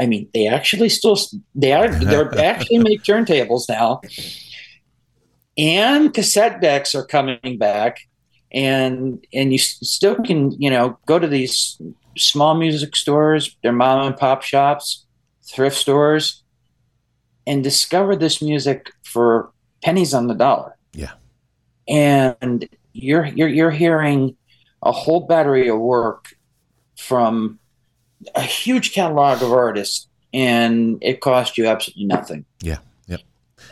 [0.00, 1.18] I mean, they actually still
[1.54, 4.00] they are they're actually make turntables now,
[5.56, 8.00] and cassette decks are coming back,
[8.52, 11.80] and and you still can you know go to these
[12.16, 15.06] small music stores, their mom and pop shops,
[15.44, 16.42] thrift stores,
[17.46, 19.50] and discover this music for
[19.82, 20.76] pennies on the dollar.
[20.92, 21.12] Yeah.
[21.86, 24.36] And you're you're you're hearing
[24.82, 26.34] a whole battery of work
[26.96, 27.58] from
[28.34, 32.44] a huge catalog of artists and it costs you absolutely nothing.
[32.60, 32.78] Yeah.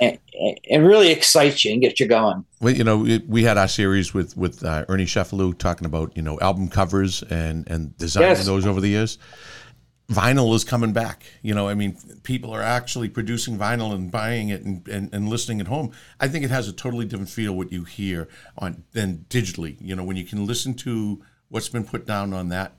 [0.00, 2.44] And it really excites you and gets you going.
[2.60, 6.22] Well, you know, we had our series with with uh, Ernie Sheffield talking about you
[6.22, 8.46] know album covers and and designing yes.
[8.46, 9.18] those over the years
[10.08, 11.24] vinyl is coming back.
[11.42, 15.28] You know, I mean, people are actually producing vinyl and buying it and, and, and
[15.28, 15.92] listening at home.
[16.20, 19.76] I think it has a totally different feel what you hear on than digitally.
[19.80, 22.76] You know, when you can listen to what's been put down on that,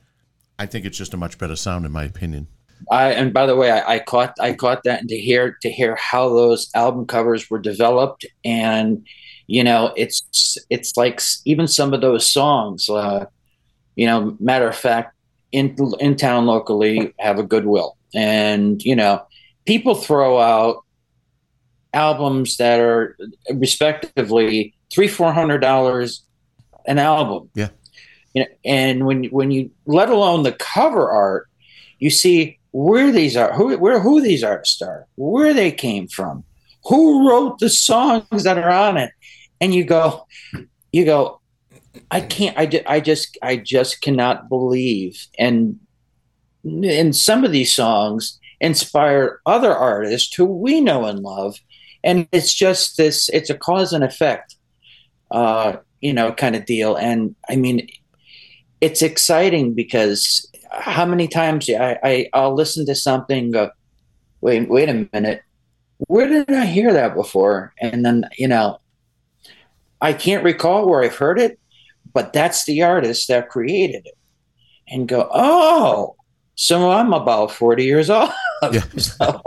[0.59, 2.47] I think it's just a much better sound, in my opinion.
[2.91, 5.71] I, and by the way, I, I, caught I caught that and to hear to
[5.71, 9.05] hear how those album covers were developed, and
[9.47, 12.89] you know, it's it's like even some of those songs.
[12.89, 13.25] Uh,
[13.95, 15.15] you know, matter of fact,
[15.51, 19.25] in in town locally have a goodwill, and you know,
[19.65, 20.83] people throw out
[21.93, 23.17] albums that are
[23.53, 26.23] respectively three four hundred dollars
[26.85, 27.49] an album.
[27.53, 27.69] Yeah.
[28.33, 31.49] You know, and when when you let alone the cover art,
[31.99, 36.43] you see where these are who where who these artists are, where they came from,
[36.85, 39.11] who wrote the songs that are on it,
[39.61, 40.27] and you go,
[40.91, 41.41] you go,
[42.11, 42.57] I can't.
[42.57, 45.79] I, I just I just cannot believe and
[46.63, 51.57] and some of these songs inspire other artists who we know and love,
[52.03, 53.29] and it's just this.
[53.29, 54.55] It's a cause and effect,
[55.31, 56.95] uh, you know, kind of deal.
[56.95, 57.87] And I mean,
[58.81, 63.51] it's exciting because how many times I, I I'll listen to something.
[63.51, 63.71] Go,
[64.41, 65.41] wait, wait a minute.
[66.07, 67.73] Where did I hear that before?
[67.81, 68.79] And then you know,
[70.01, 71.59] I can't recall where I've heard it,
[72.13, 74.17] but that's the artist that created it
[74.89, 76.15] and go oh
[76.55, 78.31] so i'm about 40 years old
[78.71, 78.81] yeah.
[78.97, 79.41] So.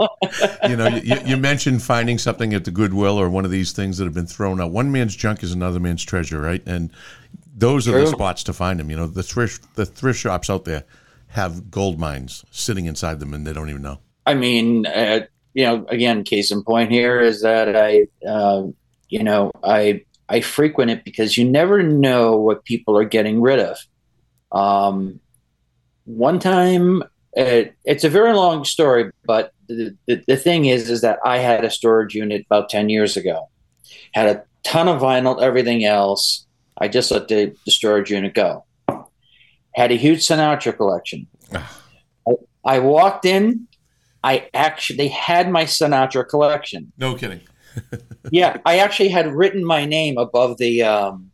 [0.68, 3.98] you know you, you, mentioned finding something at the goodwill or one of these things
[3.98, 6.92] that have been thrown out one man's junk is another man's treasure right and
[7.56, 10.64] those are the spots to find them you know the thrift the thrift shops out
[10.64, 10.84] there
[11.30, 15.20] have gold mines sitting inside them and they don't even know i mean uh,
[15.54, 18.62] you know again case in point here is that i uh,
[19.08, 20.00] you know i
[20.30, 23.76] I frequent it because you never know what people are getting rid of.
[24.52, 25.18] Um,
[26.04, 27.02] one time,
[27.32, 31.38] it, it's a very long story, but the, the, the thing is, is that I
[31.38, 33.48] had a storage unit about 10 years ago,
[34.14, 36.46] had a ton of vinyl, everything else.
[36.78, 38.64] I just let the, the storage unit go.
[39.74, 41.26] Had a huge Sinatra collection.
[41.52, 43.66] I, I walked in,
[44.22, 46.92] I actually they had my Sinatra collection.
[46.98, 47.40] No kidding
[48.30, 51.30] yeah, I actually had written my name above the um,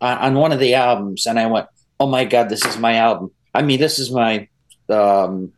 [0.00, 1.66] on one of the albums, and I went,
[2.00, 4.48] "Oh my god, this is my album." I mean, this is my
[4.88, 5.52] um,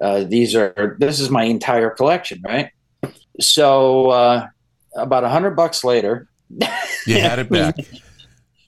[0.00, 2.70] uh, these are this is my entire collection, right?
[3.40, 4.46] So uh,
[4.96, 6.28] about a hundred bucks later,
[7.06, 7.76] you had it back.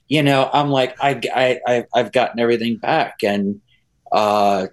[0.07, 3.61] You know, I'm like, I, I, I've gotten everything back, and
[4.11, 4.67] uh,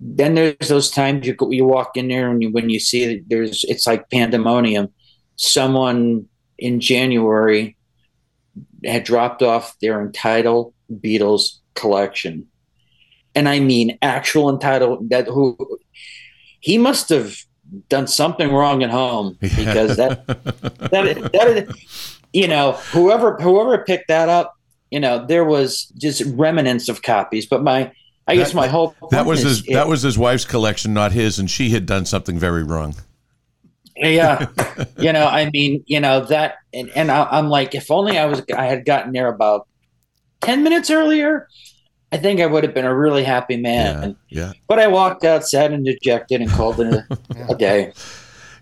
[0.00, 3.64] then there's those times you you walk in there and you, when you see there's
[3.64, 4.88] it's like pandemonium.
[5.36, 6.26] Someone
[6.58, 7.76] in January
[8.84, 12.46] had dropped off their entitled Beatles collection.
[13.34, 15.56] And I mean actual entitled that who
[16.60, 17.36] he must have
[17.88, 24.28] done something wrong at home because that that that you know whoever whoever picked that
[24.28, 24.54] up
[24.90, 27.92] you know there was just remnants of copies but my
[28.26, 31.38] I guess my whole that was his it, that was his wife's collection not his
[31.38, 32.94] and she had done something very wrong
[33.96, 34.46] yeah
[34.98, 38.26] you know I mean you know that and, and I, I'm like if only I
[38.26, 39.66] was I had gotten there about
[40.42, 41.48] 10 minutes earlier
[42.10, 44.16] I think I would have been a really happy man.
[44.28, 44.46] Yeah.
[44.46, 44.52] yeah.
[44.66, 47.18] But I walked out sad and dejected and called it a,
[47.50, 47.92] a day.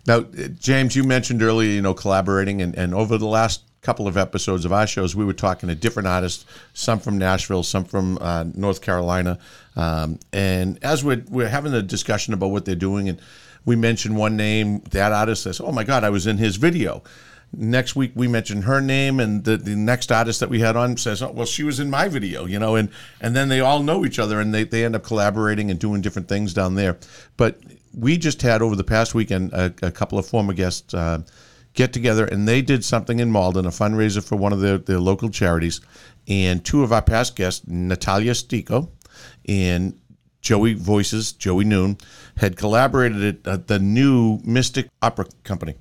[0.07, 4.16] Now, James, you mentioned earlier, you know, collaborating, and, and over the last couple of
[4.16, 6.44] episodes of our shows, we were talking to different artists,
[6.74, 9.38] some from Nashville, some from uh, North Carolina.
[9.74, 13.20] Um, and as we're, we're having a discussion about what they're doing, and
[13.64, 17.02] we mentioned one name, that artist says, Oh my God, I was in his video
[17.52, 20.96] next week we mentioned her name and the, the next artist that we had on
[20.96, 22.90] says oh well she was in my video you know and
[23.20, 26.00] and then they all know each other and they, they end up collaborating and doing
[26.00, 26.98] different things down there
[27.36, 27.59] but
[27.97, 31.22] we just had over the past weekend a, a couple of former guests uh,
[31.72, 35.01] get together and they did something in Malden a fundraiser for one of their, their
[35.01, 35.80] local charities
[36.28, 38.90] and two of our past guests Natalia Stico
[39.49, 39.99] and
[40.40, 41.99] Joey Voices Joey Noon
[42.36, 45.74] had collaborated at the new Mystic Opera Company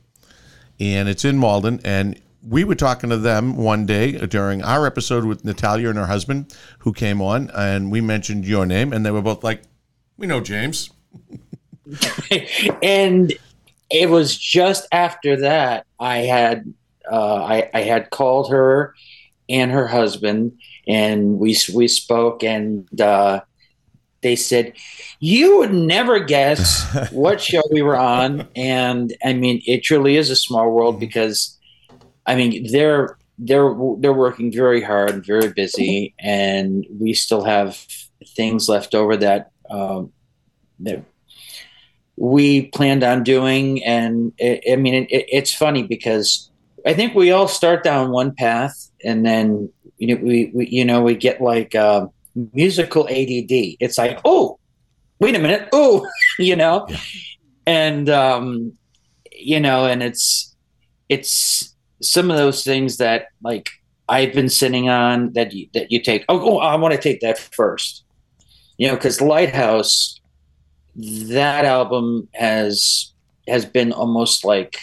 [0.80, 1.80] and it's in Malden.
[1.84, 6.05] And we were talking to them one day during our episode with Natalia and her
[6.05, 9.63] husband, who came on, and we mentioned your name, and they were both like,
[10.18, 10.89] "We know James."
[12.83, 13.33] and
[13.89, 16.73] it was just after that I had
[17.11, 18.95] uh, I, I had called her
[19.47, 20.57] and her husband,
[20.88, 23.41] and we we spoke, and uh,
[24.21, 24.73] they said,
[25.19, 28.47] You would never guess what show we were on.
[28.55, 31.57] And I mean, it truly is a small world because
[32.25, 37.77] I mean, they're they're they're working very hard, very busy, and we still have
[38.36, 40.11] things left over that um,
[40.79, 41.03] that
[42.18, 43.84] we planned on doing.
[43.84, 46.49] And it, I mean, it, it's funny because
[46.86, 50.86] I think we all start down one path, and then you know we, we you
[50.86, 51.76] know we get like.
[51.76, 52.07] Uh,
[52.53, 53.78] musical ADD.
[53.80, 54.59] It's like, oh,
[55.20, 56.07] wait a minute, oh,
[56.39, 56.97] you know, yeah.
[57.66, 58.74] and um,
[59.32, 60.55] you know, and it's
[61.09, 63.70] it's some of those things that like
[64.09, 66.26] I've been sitting on that you, that you take.
[66.30, 68.03] Oh, oh I want to take that first,
[68.78, 70.20] you know, because Lighthouse,
[70.96, 73.12] that album has
[73.48, 74.78] has been almost like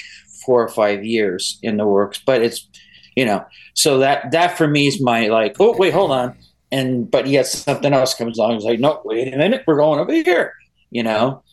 [0.45, 2.69] four or five years in the works, but it's
[3.17, 3.45] you know,
[3.75, 6.37] so that that for me is my like, oh wait, hold on
[6.73, 8.57] and but yet something else comes along.
[8.57, 10.55] It's like, no, wait a minute, we're going over here,
[10.91, 11.45] you know.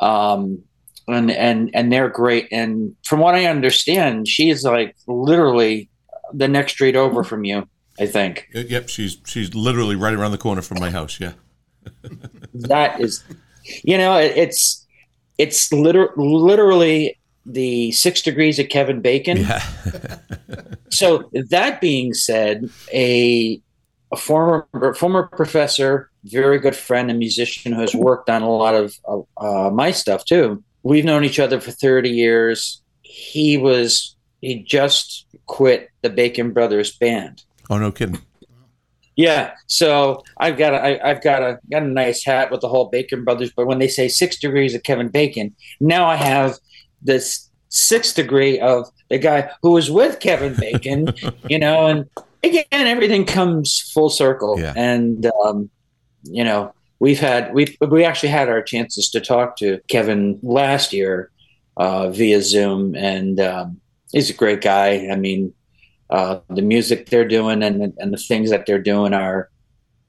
[0.00, 0.62] Um,
[1.06, 2.48] and and and they're great.
[2.50, 5.88] And from what I understand, she's like literally
[6.32, 7.68] the next street over from you.
[8.00, 8.48] I think.
[8.52, 11.20] Yep, she's she's literally right around the corner from my house.
[11.20, 11.34] Yeah.
[12.54, 13.22] that is,
[13.82, 14.86] you know, it, it's
[15.38, 19.38] it's liter- literally the six degrees of Kevin Bacon.
[19.38, 19.62] Yeah.
[20.90, 23.60] so that being said, a
[24.12, 28.74] a former former professor, very good friend and musician who has worked on a lot
[28.74, 28.94] of
[29.36, 30.62] uh, my stuff too.
[30.82, 32.82] We've known each other for 30 years.
[33.02, 37.42] He was he just quit the Bacon Brothers band.
[37.70, 38.20] Oh no kidding.
[39.16, 42.68] Yeah, so I've got a, I, I've got a got a nice hat with the
[42.68, 43.52] whole Bacon Brothers.
[43.54, 46.58] But when they say six degrees of Kevin Bacon, now I have
[47.00, 51.08] this sixth degree of the guy who was with Kevin Bacon,
[51.48, 52.08] you know, and
[52.42, 54.58] again, everything comes full circle.
[54.58, 54.72] Yeah.
[54.76, 55.70] And, um,
[56.24, 60.92] you know, we've had, we we actually had our chances to talk to Kevin last
[60.92, 61.30] year
[61.76, 62.94] uh, via Zoom.
[62.94, 63.80] And um,
[64.12, 65.08] he's a great guy.
[65.10, 65.52] I mean,
[66.10, 69.50] uh, the music they're doing and, and the things that they're doing are,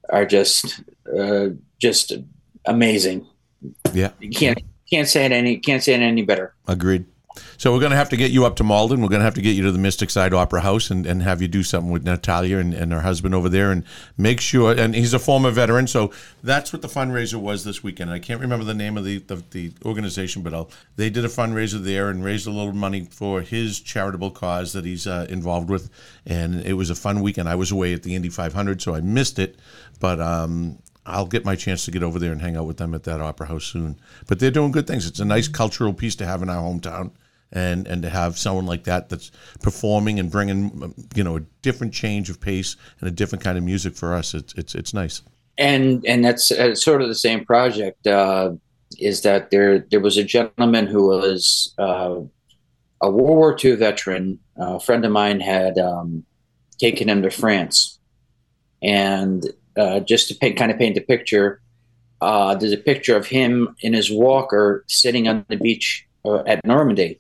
[0.10, 0.82] are just,
[1.18, 1.48] uh,
[1.80, 2.14] just
[2.66, 3.26] amazing.
[3.94, 4.12] Yeah.
[4.20, 6.54] You can't, can't say it any, can't say it any better.
[6.68, 7.06] Agreed.
[7.58, 9.02] So we're going to have to get you up to Malden.
[9.02, 11.22] We're going to have to get you to the Mystic Side Opera House and, and
[11.22, 13.84] have you do something with Natalia and, and her husband over there and
[14.18, 14.78] make sure.
[14.78, 16.12] And he's a former veteran, so
[16.44, 18.12] that's what the fundraiser was this weekend.
[18.12, 21.30] I can't remember the name of the the, the organization, but I'll, they did a
[21.30, 25.70] fundraiser there and raised a little money for his charitable cause that he's uh, involved
[25.70, 25.90] with.
[26.26, 27.50] And it was a fun weekend.
[27.50, 29.58] I was away at the Indy 500, so I missed it,
[30.00, 32.94] but um, I'll get my chance to get over there and hang out with them
[32.94, 33.98] at that opera house soon.
[34.28, 35.06] But they're doing good things.
[35.06, 37.12] It's a nice cultural piece to have in our hometown
[37.56, 39.32] and and to have someone like that that's
[39.62, 43.64] performing and bringing you know a different change of pace and a different kind of
[43.64, 45.24] music for us it's it's it's nice
[45.58, 48.52] and and that's uh, sort of the same project uh,
[49.00, 52.16] is that there there was a gentleman who was uh,
[53.02, 54.40] a World War II veteran.
[54.58, 56.26] a friend of mine had um,
[56.78, 58.00] taken him to France,
[58.82, 59.46] and
[59.78, 61.62] uh, just to paint, kind of paint the picture,
[62.22, 66.66] uh, there's a picture of him in his walker sitting on the beach uh, at
[66.66, 67.20] Normandy,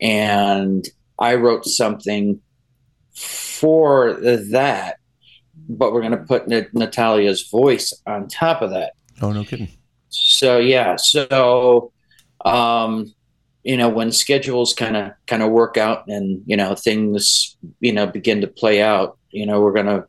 [0.00, 0.86] and
[1.18, 2.40] I wrote something
[3.14, 4.14] for
[4.52, 4.98] that,
[5.68, 8.92] but we're going to put Natalia's voice on top of that.
[9.20, 9.68] Oh, no kidding.
[10.10, 11.92] So yeah, so
[12.44, 13.12] um,
[13.64, 17.92] you know when schedules kind of kind of work out and you know things you
[17.92, 20.04] know begin to play out, you know we're gonna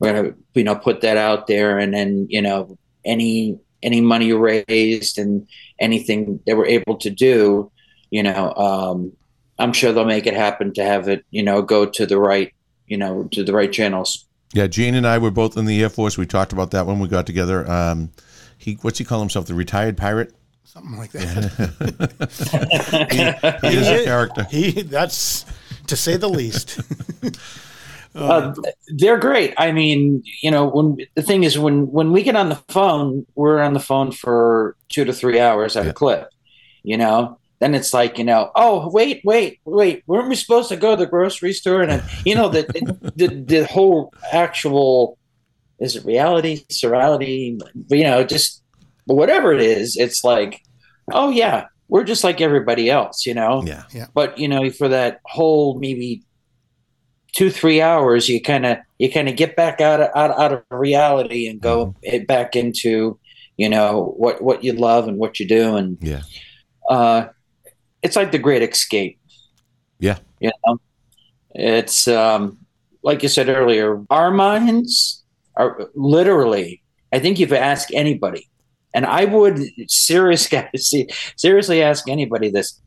[0.00, 4.32] we're gonna you know put that out there, and then you know any any money
[4.32, 5.46] raised and
[5.78, 7.70] anything that we're able to do,
[8.10, 9.12] you know, um,
[9.58, 12.52] I'm sure they'll make it happen to have it, you know, go to the right,
[12.86, 14.26] you know, to the right channels.
[14.52, 16.16] Yeah, Gene and I were both in the Air Force.
[16.16, 17.68] We talked about that when we got together.
[17.70, 18.10] Um,
[18.56, 19.46] he, what's he call himself?
[19.46, 20.34] The retired pirate?
[20.64, 21.20] Something like that.
[23.62, 24.44] he, he is a character.
[24.50, 25.44] He, that's
[25.86, 26.80] to say the least.
[28.16, 28.54] Uh,
[28.88, 29.52] they're great.
[29.58, 33.26] I mean, you know, when the thing is, when when we get on the phone,
[33.34, 35.90] we're on the phone for two to three hours at yeah.
[35.90, 36.30] a clip.
[36.82, 40.76] You know, then it's like you know oh wait wait wait weren't we supposed to
[40.76, 41.82] go to the grocery store?
[41.82, 42.62] And you know the
[43.16, 45.18] the, the whole actual
[45.78, 48.62] is it reality surreality you know just
[49.04, 50.62] whatever it is it's like
[51.12, 53.62] oh yeah we're just like everybody else you know?
[53.64, 53.84] Yeah.
[53.92, 54.06] Yeah.
[54.14, 56.22] But you know for that whole maybe
[57.36, 60.52] two three hours you kind of you kind of get back out of out, out
[60.52, 62.24] of reality and go mm-hmm.
[62.24, 63.18] back into
[63.56, 66.22] you know what what you love and what you do and yeah.
[66.90, 67.26] uh
[68.06, 69.18] it's like the Great Escape.
[69.98, 70.78] Yeah, you know,
[71.50, 72.58] it's um,
[73.02, 74.04] like you said earlier.
[74.10, 75.24] Our minds
[75.56, 76.82] are literally.
[77.12, 78.48] I think if you ask anybody,
[78.94, 80.62] and I would seriously
[81.36, 82.80] seriously ask anybody this.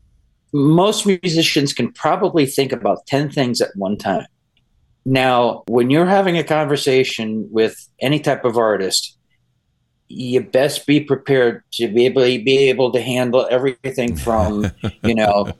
[0.52, 4.26] Most musicians can probably think about ten things at one time.
[5.04, 9.16] Now, when you're having a conversation with any type of artist,
[10.10, 14.70] you best be prepared to be able to be able to handle everything from
[15.04, 15.52] you know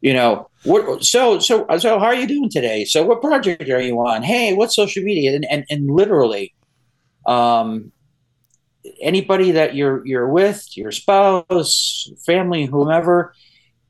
[0.00, 2.84] you know what so so so how are you doing today?
[2.84, 4.22] So what project are you on?
[4.22, 5.34] Hey what social media?
[5.34, 6.54] And and, and literally
[7.26, 7.92] um
[9.00, 13.34] anybody that you're you're with your spouse family whomever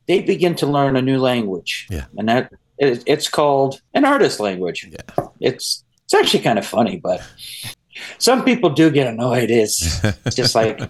[0.08, 1.86] they begin to learn a new language.
[1.90, 2.06] Yeah.
[2.16, 4.88] And that it, it's called an artist language.
[4.90, 5.26] Yeah.
[5.40, 7.22] It's it's actually kind of funny but
[8.18, 9.50] some people do get annoyed.
[9.50, 10.00] It's,
[10.34, 10.80] just like,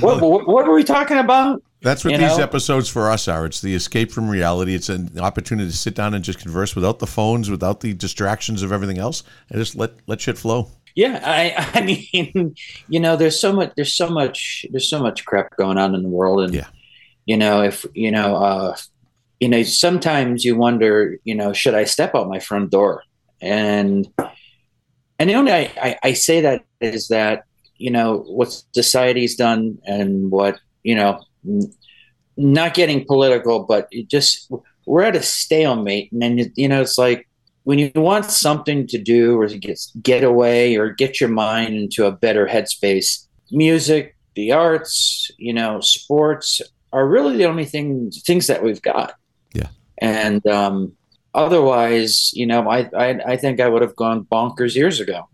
[0.00, 1.62] what, what, what, are we talking about?
[1.82, 2.44] That's what you these know?
[2.44, 3.44] episodes for us are.
[3.46, 4.74] It's the escape from reality.
[4.74, 8.62] It's an opportunity to sit down and just converse without the phones, without the distractions
[8.62, 10.70] of everything else, and just let let shit flow.
[10.94, 12.54] Yeah, I, I mean,
[12.88, 16.02] you know, there's so much, there's so much, there's so much crap going on in
[16.02, 16.68] the world, and yeah.
[17.26, 18.76] you know, if you know, uh,
[19.40, 23.02] you know, sometimes you wonder, you know, should I step out my front door?
[23.40, 24.06] And
[25.22, 27.44] and the only I, I, I say that is that
[27.76, 31.20] you know what society's done and what you know
[32.36, 34.50] not getting political but just
[34.84, 36.10] we're at a stalemate.
[36.10, 37.28] And then you know it's like
[37.62, 41.76] when you want something to do or to get get away or get your mind
[41.76, 46.62] into a better headspace music the arts you know sports
[46.92, 49.14] are really the only things things that we've got.
[49.54, 49.68] Yeah.
[49.98, 50.96] And um
[51.34, 55.28] otherwise, you know, I, I, I think I would have gone bonkers years ago.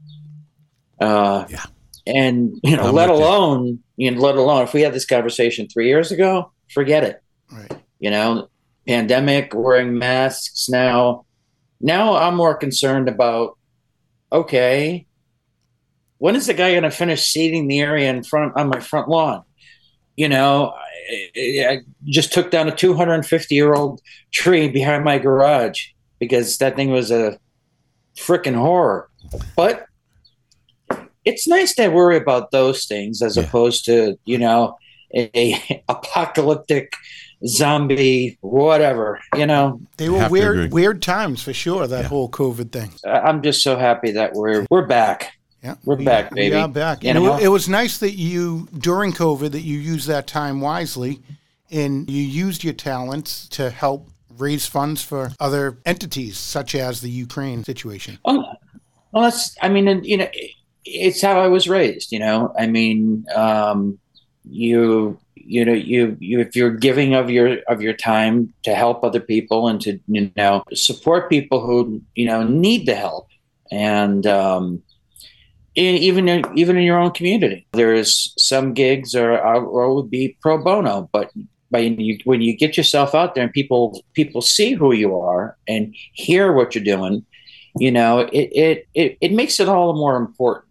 [1.01, 1.65] Uh, yeah.
[2.07, 4.11] And you know, I'm let alone you.
[4.11, 7.23] know, let alone if we had this conversation three years ago, forget it.
[7.53, 7.73] Right.
[7.99, 8.49] You know,
[8.87, 11.27] pandemic, wearing masks now.
[11.81, 13.59] Now I'm more concerned about
[14.33, 15.07] okay,
[16.19, 19.09] when is the guy going to finish seeding the area in front on my front
[19.09, 19.45] lawn?
[20.19, 20.75] You know,
[21.37, 24.01] I just took down a 250 year old
[24.33, 25.87] tree behind my garage
[26.19, 27.39] because that thing was a
[28.17, 29.09] freaking horror.
[29.55, 29.87] But
[31.25, 33.45] it's nice to worry about those things as yeah.
[33.45, 34.77] opposed to you know
[35.15, 36.95] a, a apocalyptic
[37.47, 42.09] zombie whatever you know they were weird weird times for sure that yeah.
[42.09, 46.33] whole covid thing i'm just so happy that we're we're back yeah, we're we back,
[46.33, 46.55] baby.
[46.55, 47.03] We are back.
[47.03, 47.39] You and know?
[47.39, 51.21] it, was nice that you, during COVID, that you used that time wisely,
[51.71, 57.11] and you used your talents to help raise funds for other entities, such as the
[57.11, 58.19] Ukraine situation.
[58.25, 58.45] Oh,
[59.13, 59.57] well, that's.
[59.61, 60.29] I mean, you know,
[60.85, 62.13] it's how I was raised.
[62.13, 63.99] You know, I mean, um,
[64.45, 69.03] you you know you, you if you're giving of your of your time to help
[69.03, 73.29] other people and to you know support people who you know need the help
[73.71, 74.83] and um,
[75.79, 77.65] in, even in, even in your own community.
[77.73, 81.31] There's some gigs or are would be pro bono, but
[81.71, 85.57] by you, when you get yourself out there and people people see who you are
[85.69, 87.25] and hear what you're doing,
[87.77, 90.65] you know, it it it, it makes it all the more important.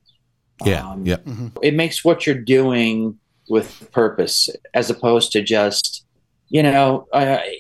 [0.66, 1.18] Yeah, Um, yeah.
[1.62, 6.04] It makes what you're doing with purpose as opposed to just,
[6.50, 7.60] you know, I,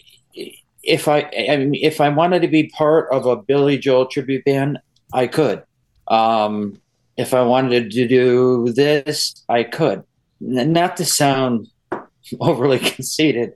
[0.83, 4.43] if I, I mean, if I wanted to be part of a Billy Joel tribute
[4.45, 4.79] band,
[5.13, 5.63] I could.
[6.07, 6.81] Um,
[7.17, 10.03] if I wanted to do this, I could.
[10.39, 11.67] Not to sound
[12.39, 13.53] overly conceited,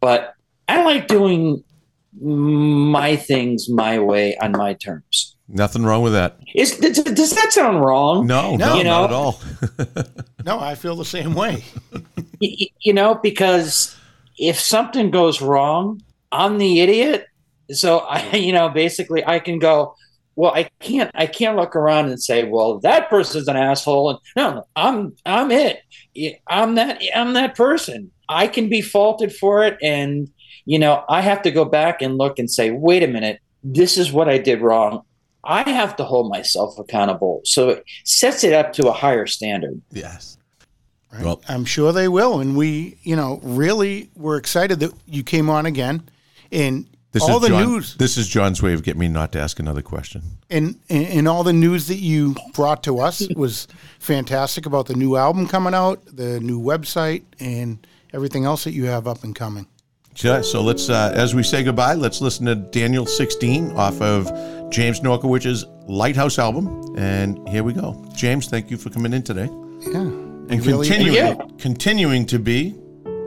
[0.00, 0.34] but
[0.68, 1.62] I like doing
[2.20, 5.36] my things my way on my terms.
[5.48, 6.38] Nothing wrong with that.
[6.54, 8.26] Is does, does that sound wrong?
[8.26, 8.68] No, No.
[8.68, 9.40] no, You not at all.
[10.44, 11.64] No, I feel the same way.
[11.92, 12.02] Y-
[12.60, 13.96] y- you know, because
[14.38, 17.26] if something goes wrong, I'm the idiot.
[17.70, 19.96] So I, you know, basically I can go,
[20.36, 24.10] well, I can't, I can't look around and say, well, that person's an asshole.
[24.10, 25.80] And no, no, I'm, I'm it.
[26.48, 28.10] i'm that, I'm that person.
[28.28, 29.78] I can be faulted for it.
[29.82, 30.30] And,
[30.64, 33.96] you know, I have to go back and look and say, wait a minute, this
[33.96, 35.02] is what I did wrong.
[35.44, 37.42] I have to hold myself accountable.
[37.44, 39.80] So it sets it up to a higher standard.
[39.90, 40.38] yes.
[41.12, 41.24] Right?
[41.24, 42.40] Well- I'm sure they will.
[42.40, 46.08] And we, you know, really were excited that you came on again.
[46.50, 49.32] And This all is the John, news This is John's way of getting me not
[49.32, 50.22] to ask another question.
[50.50, 53.66] and, and and all the news that you brought to us was
[54.00, 58.84] fantastic about the new album coming out, the new website, and everything else that you
[58.86, 59.66] have up and coming.
[60.16, 64.26] Yeah, so let's, uh, as we say goodbye, let's listen to Daniel 16 off of
[64.70, 66.94] James Norkawich's Lighthouse album.
[66.96, 68.04] And here we go.
[68.14, 69.46] James, thank you for coming in today.
[69.80, 70.00] Yeah.
[70.02, 71.34] And Really- continuing, Yeah.
[71.58, 72.74] continuing to be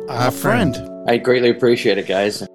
[0.07, 0.77] Our friend.
[1.09, 2.47] I greatly appreciate it, guys.